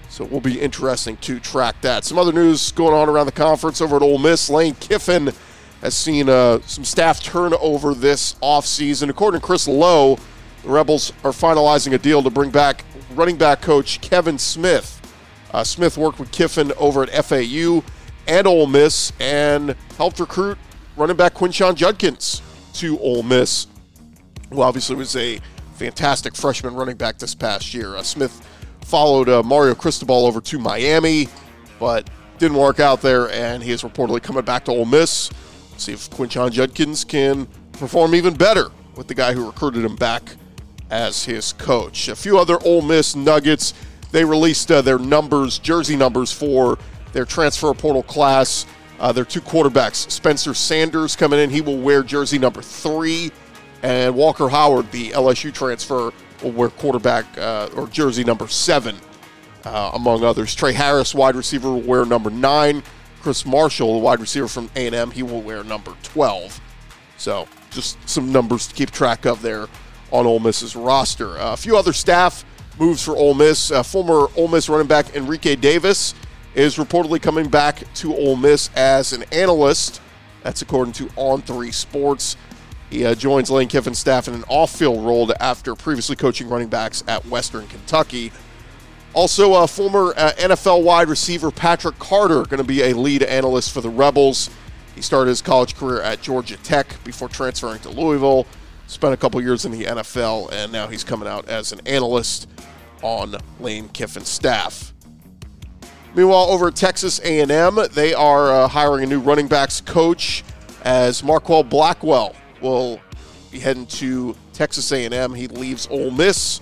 So 0.09 0.23
it 0.23 0.31
will 0.31 0.41
be 0.41 0.61
interesting 0.61 1.17
to 1.19 1.41
track 1.41 1.81
that. 1.81 2.05
Some 2.05 2.19
other 2.19 2.33
news 2.33 2.71
going 2.71 2.95
on 2.95 3.09
around 3.09 3.27
the 3.27 3.33
conference 3.33 3.81
over 3.81 3.97
at 3.97 4.03
Ole 4.03 4.19
Miss. 4.19 4.49
Lane 4.49 4.77
Kiffin 4.77 5.33
has 5.81 5.97
seen 5.97 6.29
uh, 6.29 6.61
some 6.61 6.85
staff 6.85 7.21
turnover 7.21 7.95
this 7.95 8.35
offseason. 8.35 9.09
According 9.09 9.41
to 9.41 9.47
Chris 9.47 9.67
Low, 9.67 10.17
the 10.63 10.69
Rebels 10.69 11.13
are 11.25 11.33
finalizing 11.33 11.95
a 11.95 11.99
deal 11.99 12.23
to 12.23 12.31
bring 12.31 12.51
back 12.51 12.85
running 13.15 13.37
back 13.37 13.61
coach 13.61 14.01
Kevin 14.01 14.39
Smith. 14.39 15.01
Uh, 15.53 15.65
Smith 15.65 15.99
worked 15.99 16.21
with 16.21 16.31
Kiffin 16.31 16.73
over 16.79 17.03
at 17.03 17.25
FAU 17.25 17.83
and 18.27 18.47
Ole 18.47 18.67
Miss 18.67 19.13
and 19.19 19.75
helped 19.97 20.21
recruit 20.21 20.59
running 20.97 21.17
back 21.17 21.35
Quinshon 21.35 21.75
Judkins 21.75 22.43
to 22.75 22.99
Ole 23.01 23.23
Miss, 23.23 23.67
who 24.51 24.63
obviously 24.63 24.97
was 24.97 25.17
a 25.17 25.41
fantastic 25.75 26.37
freshman 26.37 26.75
running 26.75 26.97
back 26.97 27.19
this 27.19 27.35
past 27.35 27.75
year. 27.75 27.97
Uh, 27.97 28.03
Smith 28.03 28.47
followed 28.83 29.29
uh, 29.29 29.43
Mario 29.43 29.75
Cristobal 29.75 30.27
over 30.27 30.41
to 30.41 30.59
Miami, 30.59 31.29
but 31.79 32.09
didn't 32.39 32.57
work 32.57 32.81
out 32.81 33.01
there, 33.01 33.31
and 33.31 33.63
he 33.63 33.71
is 33.71 33.83
reportedly 33.83 34.23
coming 34.23 34.45
back 34.45 34.65
to 34.67 34.71
Ole 34.71 34.85
Miss. 34.85 35.31
See 35.77 35.93
if 35.93 36.09
Quinshon 36.11 36.51
Judkins 36.53 37.05
can 37.05 37.47
perform 37.73 38.15
even 38.15 38.35
better 38.35 38.71
with 38.97 39.09
the 39.09 39.15
guy 39.15 39.33
who 39.33 39.47
recruited 39.47 39.85
him 39.85 39.97
back 39.97 40.23
as 40.91 41.25
his 41.25 41.53
coach. 41.55 42.09
A 42.09 42.17
few 42.17 42.39
other 42.39 42.59
Ole 42.65 42.83
Miss 42.83 43.17
nuggets. 43.17 43.75
They 44.13 44.25
released 44.25 44.71
uh, 44.71 44.81
their 44.83 44.99
numbers, 44.99 45.59
jersey 45.59 45.97
numbers 45.97 46.31
for 46.31 46.79
their 47.13 47.25
transfer 47.25 47.73
portal 47.75 48.05
class. 48.05 48.67
Uh, 49.01 49.13
their 49.13 49.25
two 49.25 49.41
quarterbacks, 49.41 50.11
Spencer 50.11 50.55
Sanders 50.55 51.17
coming 51.17 51.41
in, 51.41 51.51
he 51.51 51.61
will 51.61 51.79
wear 51.79 52.03
jersey 52.03 52.39
number 52.39 52.63
three, 52.63 53.31
and 53.83 54.15
Walker 54.15 54.49
Howard, 54.49 54.91
the 54.93 55.11
LSU 55.11 55.53
transfer, 55.53 56.13
will 56.43 56.53
wear 56.53 56.69
quarterback 56.69 57.27
uh, 57.39 57.69
or 57.77 57.89
jersey 57.89 58.25
number 58.25 58.47
seven, 58.49 58.97
uh, 59.65 59.91
among 59.95 60.25
others. 60.25 60.55
Tre 60.55 60.73
Harris, 60.73 61.15
wide 61.15 61.37
receiver, 61.37 61.71
will 61.71 61.81
wear 61.81 62.05
number 62.05 62.31
nine. 62.31 62.83
Chris 63.21 63.45
Marshall, 63.47 63.95
the 63.95 63.99
wide 63.99 64.21
receiver 64.21 64.47
from 64.47 64.71
A&M, 64.77 65.11
he 65.11 65.23
will 65.23 65.41
wear 65.41 65.65
number 65.65 65.95
12. 66.03 66.61
So 67.17 67.49
just 67.71 67.97
some 68.09 68.31
numbers 68.31 68.69
to 68.69 68.75
keep 68.75 68.91
track 68.91 69.25
of 69.25 69.43
there 69.43 69.67
on 70.11 70.27
Ole 70.27 70.41
Miss's 70.41 70.77
roster. 70.77 71.39
Uh, 71.39 71.55
a 71.55 71.57
few 71.57 71.77
other 71.77 71.93
staff 71.93 72.45
moves 72.79 73.03
for 73.03 73.17
Ole 73.17 73.35
Miss. 73.35 73.71
Uh, 73.71 73.83
former 73.83 74.27
Ole 74.37 74.49
Miss 74.49 74.69
running 74.69 74.87
back 74.87 75.15
Enrique 75.17 75.57
Davis 75.57 76.15
is 76.55 76.77
reportedly 76.77 77.21
coming 77.21 77.49
back 77.49 77.83
to 77.95 78.15
Ole 78.15 78.37
Miss 78.37 78.71
as 78.77 79.13
an 79.13 79.25
analyst. 79.33 80.01
That's 80.43 80.63
according 80.63 80.93
to 80.95 81.09
On 81.17 81.43
Three 81.43 81.73
Sports. 81.73 82.37
He 82.91 83.05
uh, 83.05 83.15
joins 83.15 83.51
Lane 83.51 83.69
Kiffin's 83.69 83.99
staff 83.99 84.29
in 84.29 84.35
an 84.35 84.45
off-field 84.49 85.05
role 85.05 85.33
after 85.41 85.75
previously 85.75 86.15
coaching 86.17 86.49
running 86.49 86.69
backs 86.69 87.03
at 87.09 87.27
Western 87.27 87.67
Kentucky. 87.67 88.31
Also, 89.15 89.53
uh, 89.53 89.67
former 89.67 90.13
uh, 90.17 90.33
NFL 90.37 90.85
wide 90.85 91.09
receiver 91.09 91.51
Patrick 91.51 91.99
Carter 91.99 92.45
going 92.45 92.59
to 92.59 92.65
be 92.65 92.83
a 92.83 92.95
lead 92.95 93.23
analyst 93.23 93.73
for 93.73 93.81
the 93.81 93.89
Rebels. 93.89 94.51
He 94.95 95.03
started 95.03 95.31
his 95.31 95.43
college 95.43 95.77
career 95.77 96.03
at 96.03 96.23
Georgia 96.23 96.57
Tech 96.59 97.03
before 97.05 97.29
transferring 97.29 97.81
to 97.81 97.91
Louisville. 97.91 98.47
Spent 98.87 99.15
a 99.15 99.17
couple 99.17 99.41
years 99.41 99.65
in 99.65 99.73
the 99.73 99.85
NFL, 99.85 100.53
and 100.53 100.71
now 100.71 100.87
he's 100.87 101.03
coming 101.03 101.27
out 101.27 101.49
as 101.49 101.73
an 101.73 101.81
analyst 101.87 102.49
on 103.03 103.37
Lane 103.59 103.89
Kiffin's 103.89 104.29
staff. 104.29 104.94
Meanwhile, 106.15 106.45
over 106.45 106.69
at 106.69 106.77
Texas 106.77 107.19
A&M, 107.25 107.79
they 107.93 108.15
are 108.15 108.53
uh, 108.53 108.69
hiring 108.69 109.03
a 109.03 109.07
new 109.09 109.19
running 109.19 109.49
backs 109.49 109.81
coach 109.81 110.45
as 110.85 111.25
Marquel 111.25 111.65
Blackwell 111.65 112.37
will 112.61 113.01
be 113.51 113.59
heading 113.59 113.87
to 113.87 114.37
Texas 114.53 114.93
A&M. 114.93 115.35
He 115.35 115.49
leaves 115.49 115.89
Ole 115.91 116.13
Miss, 116.13 116.61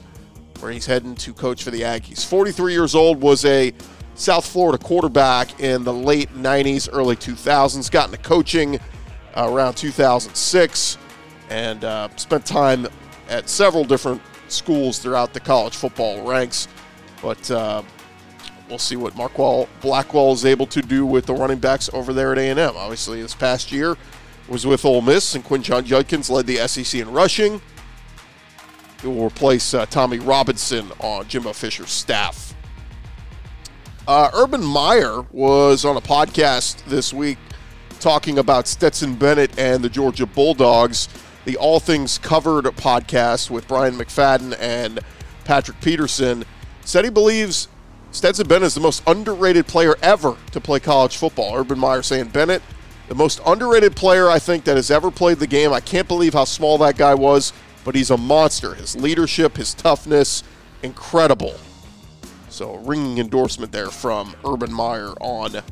where 0.60 0.72
he's 0.72 0.86
heading 0.86 1.14
to 1.16 1.34
coach 1.34 1.64
for 1.64 1.70
the 1.70 1.82
Aggies. 1.82 2.24
43 2.24 2.72
years 2.72 2.94
old, 2.94 3.20
was 3.20 3.44
a 3.44 3.74
South 4.14 4.46
Florida 4.46 4.82
quarterback 4.82 5.60
in 5.60 5.84
the 5.84 5.92
late 5.92 6.30
90s, 6.34 6.88
early 6.90 7.16
2000s, 7.16 7.90
got 7.90 8.06
into 8.06 8.22
coaching 8.22 8.78
uh, 9.36 9.50
around 9.50 9.74
2006, 9.74 10.96
and 11.50 11.84
uh, 11.84 12.08
spent 12.16 12.46
time 12.46 12.86
at 13.28 13.50
several 13.50 13.84
different 13.84 14.22
schools 14.48 14.98
throughout 14.98 15.34
the 15.34 15.40
college 15.40 15.76
football 15.76 16.26
ranks. 16.26 16.68
But 17.20 17.50
uh, 17.50 17.82
we'll 18.72 18.78
see 18.78 18.96
what 18.96 19.14
Marquel 19.14 19.68
Blackwell 19.82 20.32
is 20.32 20.46
able 20.46 20.66
to 20.68 20.80
do 20.80 21.04
with 21.04 21.26
the 21.26 21.34
running 21.34 21.58
backs 21.58 21.90
over 21.92 22.14
there 22.14 22.32
at 22.32 22.38
A&M. 22.38 22.74
Obviously, 22.74 23.20
this 23.20 23.34
past 23.34 23.70
year 23.70 23.98
was 24.48 24.66
with 24.66 24.82
Ole 24.86 25.02
Miss, 25.02 25.34
and 25.34 25.44
Quinshon 25.44 25.84
Judkins 25.84 26.30
led 26.30 26.46
the 26.46 26.56
SEC 26.66 26.98
in 26.98 27.12
rushing. 27.12 27.60
He 29.02 29.08
will 29.08 29.26
replace 29.26 29.74
uh, 29.74 29.84
Tommy 29.84 30.20
Robinson 30.20 30.90
on 31.00 31.28
Jimbo 31.28 31.52
Fisher's 31.52 31.90
staff. 31.90 32.54
Uh, 34.08 34.30
Urban 34.32 34.64
Meyer 34.64 35.20
was 35.32 35.84
on 35.84 35.98
a 35.98 36.00
podcast 36.00 36.82
this 36.86 37.12
week 37.12 37.36
talking 38.00 38.38
about 38.38 38.66
Stetson 38.66 39.16
Bennett 39.16 39.58
and 39.58 39.84
the 39.84 39.90
Georgia 39.90 40.24
Bulldogs, 40.24 41.10
the 41.44 41.58
All 41.58 41.78
Things 41.78 42.16
Covered 42.16 42.64
podcast 42.64 43.50
with 43.50 43.68
Bryant 43.68 43.98
McFadden 43.98 44.56
and 44.58 45.00
Patrick 45.44 45.78
Peterson. 45.82 46.44
Said 46.84 47.04
he 47.04 47.10
believes 47.10 47.68
Stetson 48.12 48.46
Bennett 48.46 48.66
is 48.66 48.74
the 48.74 48.80
most 48.80 49.02
underrated 49.06 49.66
player 49.66 49.96
ever 50.02 50.36
to 50.52 50.60
play 50.60 50.78
college 50.78 51.16
football. 51.16 51.56
Urban 51.56 51.78
Meyer 51.78 52.02
saying 52.02 52.28
Bennett, 52.28 52.62
the 53.08 53.14
most 53.14 53.40
underrated 53.46 53.96
player 53.96 54.28
I 54.28 54.38
think 54.38 54.64
that 54.64 54.76
has 54.76 54.90
ever 54.90 55.10
played 55.10 55.38
the 55.38 55.46
game. 55.46 55.72
I 55.72 55.80
can't 55.80 56.06
believe 56.06 56.34
how 56.34 56.44
small 56.44 56.76
that 56.78 56.98
guy 56.98 57.14
was, 57.14 57.54
but 57.84 57.94
he's 57.94 58.10
a 58.10 58.18
monster. 58.18 58.74
His 58.74 58.94
leadership, 58.94 59.56
his 59.56 59.72
toughness, 59.72 60.44
incredible. 60.82 61.54
So, 62.50 62.76
ringing 62.76 63.16
endorsement 63.16 63.72
there 63.72 63.88
from 63.88 64.34
Urban 64.44 64.70
Meyer 64.70 65.14
on 65.18 65.62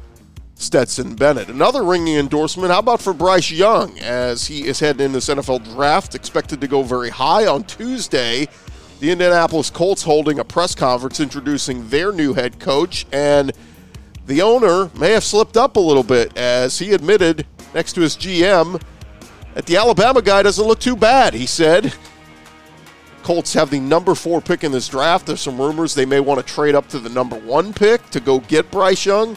Stetson 0.54 1.16
Bennett. 1.16 1.48
Another 1.48 1.82
ringing 1.82 2.16
endorsement, 2.16 2.72
how 2.72 2.78
about 2.78 3.02
for 3.02 3.12
Bryce 3.12 3.50
Young 3.50 3.98
as 3.98 4.46
he 4.46 4.66
is 4.66 4.80
heading 4.80 5.04
in 5.04 5.12
this 5.12 5.28
NFL 5.28 5.74
draft, 5.74 6.14
expected 6.14 6.58
to 6.62 6.68
go 6.68 6.82
very 6.82 7.10
high 7.10 7.46
on 7.46 7.64
Tuesday. 7.64 8.48
The 9.00 9.10
Indianapolis 9.10 9.70
Colts 9.70 10.02
holding 10.02 10.38
a 10.38 10.44
press 10.44 10.74
conference 10.74 11.20
introducing 11.20 11.88
their 11.88 12.12
new 12.12 12.34
head 12.34 12.60
coach, 12.60 13.06
and 13.10 13.50
the 14.26 14.42
owner 14.42 14.90
may 14.94 15.12
have 15.12 15.24
slipped 15.24 15.56
up 15.56 15.76
a 15.76 15.80
little 15.80 16.02
bit 16.02 16.36
as 16.36 16.78
he 16.78 16.92
admitted 16.92 17.46
next 17.74 17.94
to 17.94 18.02
his 18.02 18.14
GM 18.14 18.80
that 19.54 19.64
the 19.64 19.78
Alabama 19.78 20.20
guy 20.20 20.42
doesn't 20.42 20.66
look 20.66 20.80
too 20.80 20.96
bad. 20.96 21.32
He 21.32 21.46
said, 21.46 21.94
Colts 23.22 23.54
have 23.54 23.70
the 23.70 23.80
number 23.80 24.14
four 24.14 24.42
pick 24.42 24.64
in 24.64 24.72
this 24.72 24.88
draft. 24.88 25.26
There's 25.26 25.40
some 25.40 25.58
rumors 25.58 25.94
they 25.94 26.04
may 26.04 26.20
want 26.20 26.46
to 26.46 26.54
trade 26.54 26.74
up 26.74 26.86
to 26.88 26.98
the 26.98 27.08
number 27.08 27.36
one 27.36 27.72
pick 27.72 28.08
to 28.10 28.20
go 28.20 28.40
get 28.40 28.70
Bryce 28.70 29.06
Young. 29.06 29.34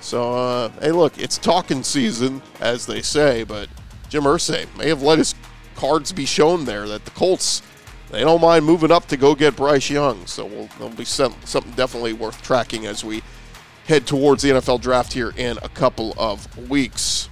So, 0.00 0.32
uh, 0.32 0.68
hey, 0.80 0.92
look, 0.92 1.18
it's 1.18 1.36
talking 1.36 1.82
season, 1.82 2.40
as 2.60 2.86
they 2.86 3.02
say, 3.02 3.44
but 3.44 3.68
Jim 4.08 4.22
Irsay 4.22 4.74
may 4.78 4.88
have 4.88 5.02
let 5.02 5.18
his 5.18 5.34
cards 5.74 6.12
be 6.12 6.24
shown 6.24 6.64
there 6.64 6.88
that 6.88 7.04
the 7.04 7.10
Colts, 7.10 7.60
they 8.10 8.20
don't 8.20 8.40
mind 8.40 8.64
moving 8.64 8.90
up 8.90 9.06
to 9.08 9.16
go 9.16 9.34
get 9.34 9.56
Bryce 9.56 9.90
Young. 9.90 10.26
So, 10.26 10.46
we'll, 10.46 10.68
there'll 10.78 10.94
be 10.94 11.04
some, 11.04 11.34
something 11.44 11.72
definitely 11.72 12.12
worth 12.12 12.40
tracking 12.42 12.86
as 12.86 13.04
we 13.04 13.22
head 13.86 14.06
towards 14.06 14.42
the 14.42 14.50
NFL 14.50 14.80
draft 14.80 15.12
here 15.12 15.32
in 15.36 15.58
a 15.62 15.68
couple 15.68 16.14
of 16.18 16.68
weeks. 16.68 17.28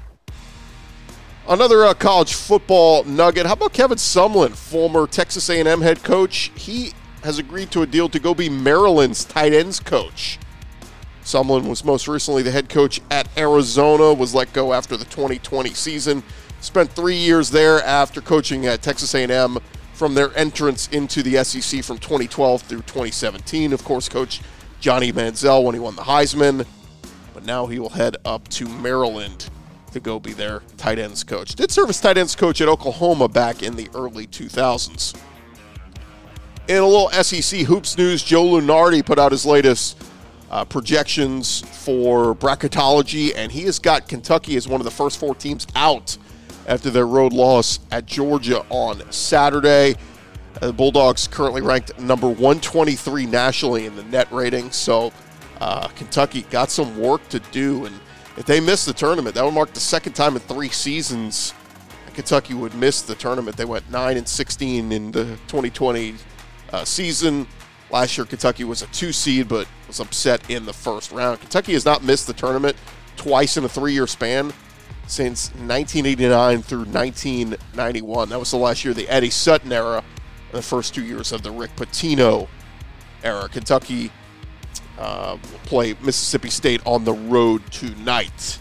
Another 1.47 1.85
uh, 1.85 1.93
college 1.93 2.33
football 2.33 3.05
nugget. 3.05 3.45
How 3.45 3.53
about 3.53 3.75
Kevin 3.75 3.99
Sumlin, 3.99 4.53
former 4.53 5.07
Texas 5.07 5.51
A&M 5.51 5.83
head 5.83 6.03
coach? 6.03 6.51
He 6.55 6.93
has 7.23 7.39
agreed 7.39 7.71
to 7.73 7.83
a 7.83 7.87
deal 7.87 8.09
to 8.09 8.19
go 8.19 8.35
be 8.35 8.49
Maryland's 8.49 9.25
tight 9.25 9.53
ends 9.53 9.79
coach. 9.79 10.39
Sumlin 11.23 11.69
was 11.69 11.85
most 11.85 12.09
recently 12.09 12.43
the 12.43 12.51
head 12.51 12.69
coach 12.69 13.01
at 13.11 13.29
Arizona, 13.37 14.15
was 14.15 14.35
let 14.35 14.53
go 14.53 14.73
after 14.73 14.97
the 14.97 15.05
2020 15.07 15.71
season. 15.71 16.23
Spent 16.61 16.91
three 16.91 17.17
years 17.17 17.51
there 17.51 17.83
after 17.83 18.23
coaching 18.23 18.67
at 18.67 18.81
Texas 18.81 19.15
A&M 19.15 19.59
from 19.95 20.15
their 20.15 20.37
entrance 20.37 20.89
into 20.89 21.23
the 21.23 21.43
SEC 21.45 21.83
from 21.83 21.99
2012 21.99 22.63
through 22.63 22.83
2017. 22.83 23.73
Of 23.73 23.85
course, 23.85 24.09
coach 24.09 24.41
Johnny 24.81 25.13
Manziel 25.13 25.65
when 25.65 25.75
he 25.75 25.81
won 25.81 25.97
the 25.97 26.03
Heisman, 26.03 26.67
but 27.33 27.45
now 27.45 27.67
he 27.67 27.79
will 27.79 27.91
head 27.91 28.17
up 28.25 28.47
to 28.49 28.69
Maryland 28.69 29.49
to 29.93 30.01
go 30.01 30.19
be 30.19 30.33
their 30.33 30.61
tight 30.77 30.99
ends 30.99 31.23
coach. 31.23 31.55
Did 31.55 31.71
serve 31.71 31.89
as 31.89 32.01
tight 32.01 32.19
ends 32.19 32.35
coach 32.35 32.61
at 32.61 32.69
Oklahoma 32.69 33.29
back 33.29 33.63
in 33.63 33.77
the 33.77 33.89
early 33.95 34.27
2000s. 34.27 35.17
In 36.67 36.79
a 36.79 36.87
little 36.87 37.11
SEC 37.11 37.61
hoops 37.61 37.97
news, 37.97 38.23
Joe 38.23 38.45
Lunardi 38.45 39.05
put 39.05 39.19
out 39.19 39.33
his 39.33 39.47
latest 39.47 40.03
uh, 40.51 40.65
projections 40.65 41.61
for 41.85 42.35
bracketology, 42.35 43.33
and 43.37 43.53
he 43.53 43.63
has 43.63 43.79
got 43.79 44.09
Kentucky 44.09 44.57
as 44.57 44.67
one 44.67 44.81
of 44.81 44.85
the 44.85 44.91
first 44.91 45.21
four 45.21 45.35
teams 45.35 45.67
out 45.77 46.17
after 46.67 46.91
their 46.91 47.07
road 47.07 47.33
loss 47.33 47.81
at 47.91 48.07
Georgia 48.07 48.65
on 48.71 49.03
Saturday. 49.13 49.95
Uh, 50.61 50.69
the 50.69 50.73
Bulldogs 50.73 51.27
currently 51.27 51.63
ranked 51.63 51.99
number 51.99 52.29
123 52.29 53.27
nationally 53.27 53.87
in 53.87 53.97
the 53.97 54.05
net 54.05 54.31
rating, 54.31 54.71
so 54.71 55.13
uh, 55.61 55.89
Kentucky 55.89 56.43
got 56.51 56.71
some 56.71 56.99
work 56.99 57.29
to 57.29 57.41
do. 57.41 57.87
And 57.87 58.01
if 58.37 58.47
they 58.47 58.61
miss 58.61 58.85
the 58.85 58.93
tournament, 58.93 59.35
that 59.35 59.45
would 59.45 59.55
mark 59.55 59.73
the 59.73 59.81
second 59.81 60.13
time 60.15 60.35
in 60.35 60.41
three 60.41 60.69
seasons 60.69 61.55
Kentucky 62.15 62.55
would 62.55 62.75
miss 62.75 63.03
the 63.03 63.15
tournament. 63.15 63.57
They 63.57 63.65
went 63.65 63.91
9 63.91 64.17
and 64.17 64.27
16 64.27 64.93
in 64.93 65.11
the 65.11 65.25
2020 65.49 66.15
uh, 66.73 66.85
season. 66.85 67.47
Last 67.91 68.17
year, 68.17 68.25
Kentucky 68.25 68.65
was 68.65 68.83
a 68.83 68.87
two 68.87 69.13
seed, 69.13 69.49
but 69.49 69.69
was 69.87 70.01
upset 70.01 70.49
in 70.49 70.65
the 70.65 70.73
first 70.73 71.13
round. 71.13 71.41
Kentucky 71.41 71.75
has 71.75 71.85
not 71.85 72.03
missed 72.03 72.27
the 72.27 72.33
tournament 72.33 72.77
twice 73.17 73.57
in 73.57 73.65
a 73.65 73.69
three 73.69 73.93
year 73.93 74.07
span 74.07 74.53
since 75.07 75.51
1989 75.51 76.63
through 76.63 76.85
1991. 76.85 78.29
That 78.29 78.39
was 78.39 78.51
the 78.51 78.57
last 78.57 78.85
year, 78.85 78.93
of 78.93 78.97
the 78.97 79.09
Eddie 79.09 79.31
Sutton 79.31 79.73
era, 79.73 80.03
the 80.53 80.63
first 80.63 80.95
two 80.95 81.05
years 81.05 81.33
of 81.33 81.43
the 81.43 81.51
Rick 81.51 81.77
Pitino 81.77 82.49
era. 83.23 83.49
Kentucky 83.49 84.11
uh, 84.99 85.37
will 85.51 85.59
play 85.61 85.95
Mississippi 86.03 86.51
State 86.51 86.81
on 86.87 87.05
the 87.05 87.13
road 87.13 87.63
tonight. 87.71 88.61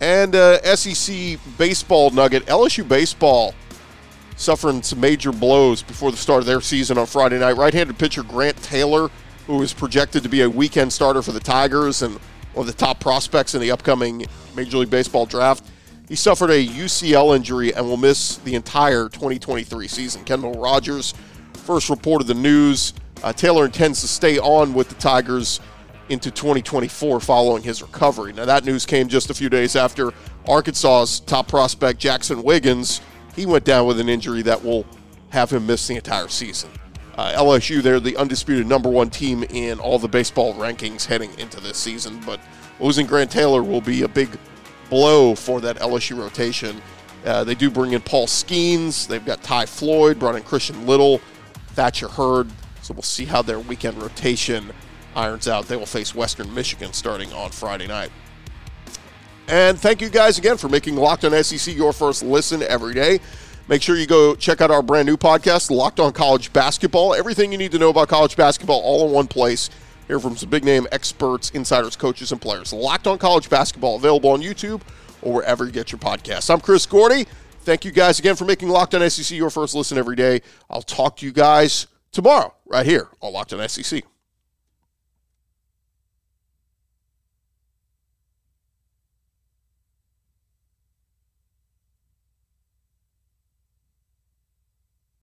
And 0.00 0.34
uh, 0.34 0.76
SEC 0.76 1.38
baseball 1.58 2.10
nugget 2.10 2.46
LSU 2.46 2.88
baseball 2.88 3.54
suffering 4.36 4.82
some 4.82 5.00
major 5.00 5.32
blows 5.32 5.82
before 5.82 6.10
the 6.10 6.16
start 6.16 6.40
of 6.40 6.46
their 6.46 6.62
season 6.62 6.96
on 6.96 7.06
Friday 7.06 7.38
night. 7.38 7.56
Right 7.56 7.74
handed 7.74 7.98
pitcher 7.98 8.22
Grant 8.22 8.56
Taylor, 8.62 9.10
who 9.46 9.60
is 9.62 9.74
projected 9.74 10.22
to 10.22 10.30
be 10.30 10.40
a 10.40 10.48
weekend 10.48 10.92
starter 10.92 11.20
for 11.20 11.32
the 11.32 11.40
Tigers 11.40 12.00
and 12.00 12.18
one 12.54 12.66
of 12.68 12.72
the 12.74 12.78
top 12.78 13.00
prospects 13.00 13.54
in 13.54 13.60
the 13.60 13.70
upcoming 13.70 14.26
Major 14.54 14.78
League 14.78 14.90
Baseball 14.90 15.26
draft, 15.26 15.64
he 16.08 16.16
suffered 16.16 16.50
a 16.50 16.66
UCL 16.66 17.36
injury 17.36 17.72
and 17.74 17.86
will 17.86 17.96
miss 17.96 18.38
the 18.38 18.54
entire 18.54 19.08
2023 19.08 19.86
season. 19.86 20.24
Kendall 20.24 20.54
Rogers 20.54 21.14
first 21.54 21.88
reported 21.88 22.26
the 22.26 22.34
news. 22.34 22.94
Uh, 23.22 23.32
Taylor 23.32 23.66
intends 23.66 24.00
to 24.00 24.08
stay 24.08 24.38
on 24.38 24.74
with 24.74 24.88
the 24.88 24.96
Tigers 24.96 25.60
into 26.08 26.30
2024 26.30 27.20
following 27.20 27.62
his 27.62 27.80
recovery. 27.82 28.32
Now, 28.32 28.44
that 28.44 28.64
news 28.64 28.84
came 28.84 29.06
just 29.06 29.30
a 29.30 29.34
few 29.34 29.48
days 29.48 29.76
after 29.76 30.12
Arkansas's 30.46 31.20
top 31.20 31.46
prospect, 31.46 32.00
Jaxon 32.00 32.42
Wiggins, 32.42 33.00
he 33.36 33.46
went 33.46 33.64
down 33.64 33.86
with 33.86 34.00
an 34.00 34.08
injury 34.08 34.42
that 34.42 34.62
will 34.62 34.84
have 35.30 35.50
him 35.50 35.66
miss 35.66 35.86
the 35.86 35.96
entire 35.96 36.28
season. 36.28 36.70
Uh, 37.16 37.32
LSU, 37.32 37.82
they're 37.82 38.00
the 38.00 38.16
undisputed 38.16 38.66
number 38.66 38.88
one 38.88 39.10
team 39.10 39.42
in 39.44 39.78
all 39.78 39.98
the 39.98 40.08
baseball 40.08 40.54
rankings 40.54 41.04
heading 41.04 41.36
into 41.38 41.60
this 41.60 41.76
season, 41.76 42.20
but 42.24 42.40
losing 42.78 43.06
Grant 43.06 43.30
Taylor 43.30 43.62
will 43.62 43.80
be 43.80 44.02
a 44.02 44.08
big 44.08 44.30
blow 44.88 45.34
for 45.34 45.60
that 45.60 45.76
LSU 45.76 46.16
rotation. 46.18 46.80
Uh, 47.24 47.44
they 47.44 47.54
do 47.54 47.70
bring 47.70 47.92
in 47.92 48.00
Paul 48.00 48.26
Skenes. 48.26 49.06
They've 49.06 49.24
got 49.24 49.42
Ty 49.42 49.66
Floyd, 49.66 50.18
brought 50.18 50.36
in 50.36 50.42
Christian 50.42 50.86
Little, 50.86 51.20
Thatcher 51.68 52.08
Hurd. 52.08 52.50
So 52.82 52.94
we'll 52.94 53.02
see 53.02 53.24
how 53.24 53.42
their 53.42 53.60
weekend 53.60 54.00
rotation 54.00 54.72
irons 55.14 55.48
out. 55.48 55.66
They 55.66 55.76
will 55.76 55.86
face 55.86 56.14
Western 56.14 56.52
Michigan 56.54 56.92
starting 56.92 57.32
on 57.32 57.50
Friday 57.50 57.86
night. 57.86 58.10
And 59.48 59.78
thank 59.78 60.00
you 60.00 60.08
guys 60.08 60.38
again 60.38 60.56
for 60.56 60.68
making 60.68 60.96
Locked 60.96 61.24
On 61.24 61.42
SEC 61.42 61.74
your 61.74 61.92
first 61.92 62.22
listen 62.22 62.62
every 62.62 62.94
day. 62.94 63.20
Make 63.70 63.82
sure 63.82 63.96
you 63.96 64.08
go 64.08 64.34
check 64.34 64.60
out 64.60 64.72
our 64.72 64.82
brand 64.82 65.06
new 65.06 65.16
podcast, 65.16 65.70
Locked 65.70 66.00
On 66.00 66.12
College 66.12 66.52
Basketball. 66.52 67.14
Everything 67.14 67.52
you 67.52 67.58
need 67.58 67.70
to 67.70 67.78
know 67.78 67.90
about 67.90 68.08
college 68.08 68.36
basketball 68.36 68.80
all 68.80 69.06
in 69.06 69.12
one 69.12 69.28
place. 69.28 69.70
Hear 70.08 70.18
from 70.18 70.36
some 70.36 70.50
big 70.50 70.64
name 70.64 70.88
experts, 70.90 71.50
insiders, 71.50 71.94
coaches, 71.94 72.32
and 72.32 72.40
players. 72.40 72.72
Locked 72.72 73.06
On 73.06 73.16
College 73.16 73.48
Basketball 73.48 73.94
available 73.94 74.30
on 74.30 74.42
YouTube 74.42 74.80
or 75.22 75.34
wherever 75.34 75.66
you 75.66 75.70
get 75.70 75.92
your 75.92 76.00
podcasts. 76.00 76.52
I'm 76.52 76.60
Chris 76.60 76.84
Gordy. 76.84 77.26
Thank 77.60 77.84
you 77.84 77.92
guys 77.92 78.18
again 78.18 78.34
for 78.34 78.44
making 78.44 78.70
Locked 78.70 78.96
On 78.96 79.08
SEC 79.08 79.38
your 79.38 79.50
first 79.50 79.76
listen 79.76 79.96
every 79.96 80.16
day. 80.16 80.40
I'll 80.68 80.82
talk 80.82 81.18
to 81.18 81.26
you 81.26 81.30
guys 81.30 81.86
tomorrow 82.10 82.52
right 82.66 82.84
here 82.84 83.06
on 83.22 83.32
Locked 83.32 83.52
On 83.52 83.68
SEC. 83.68 84.02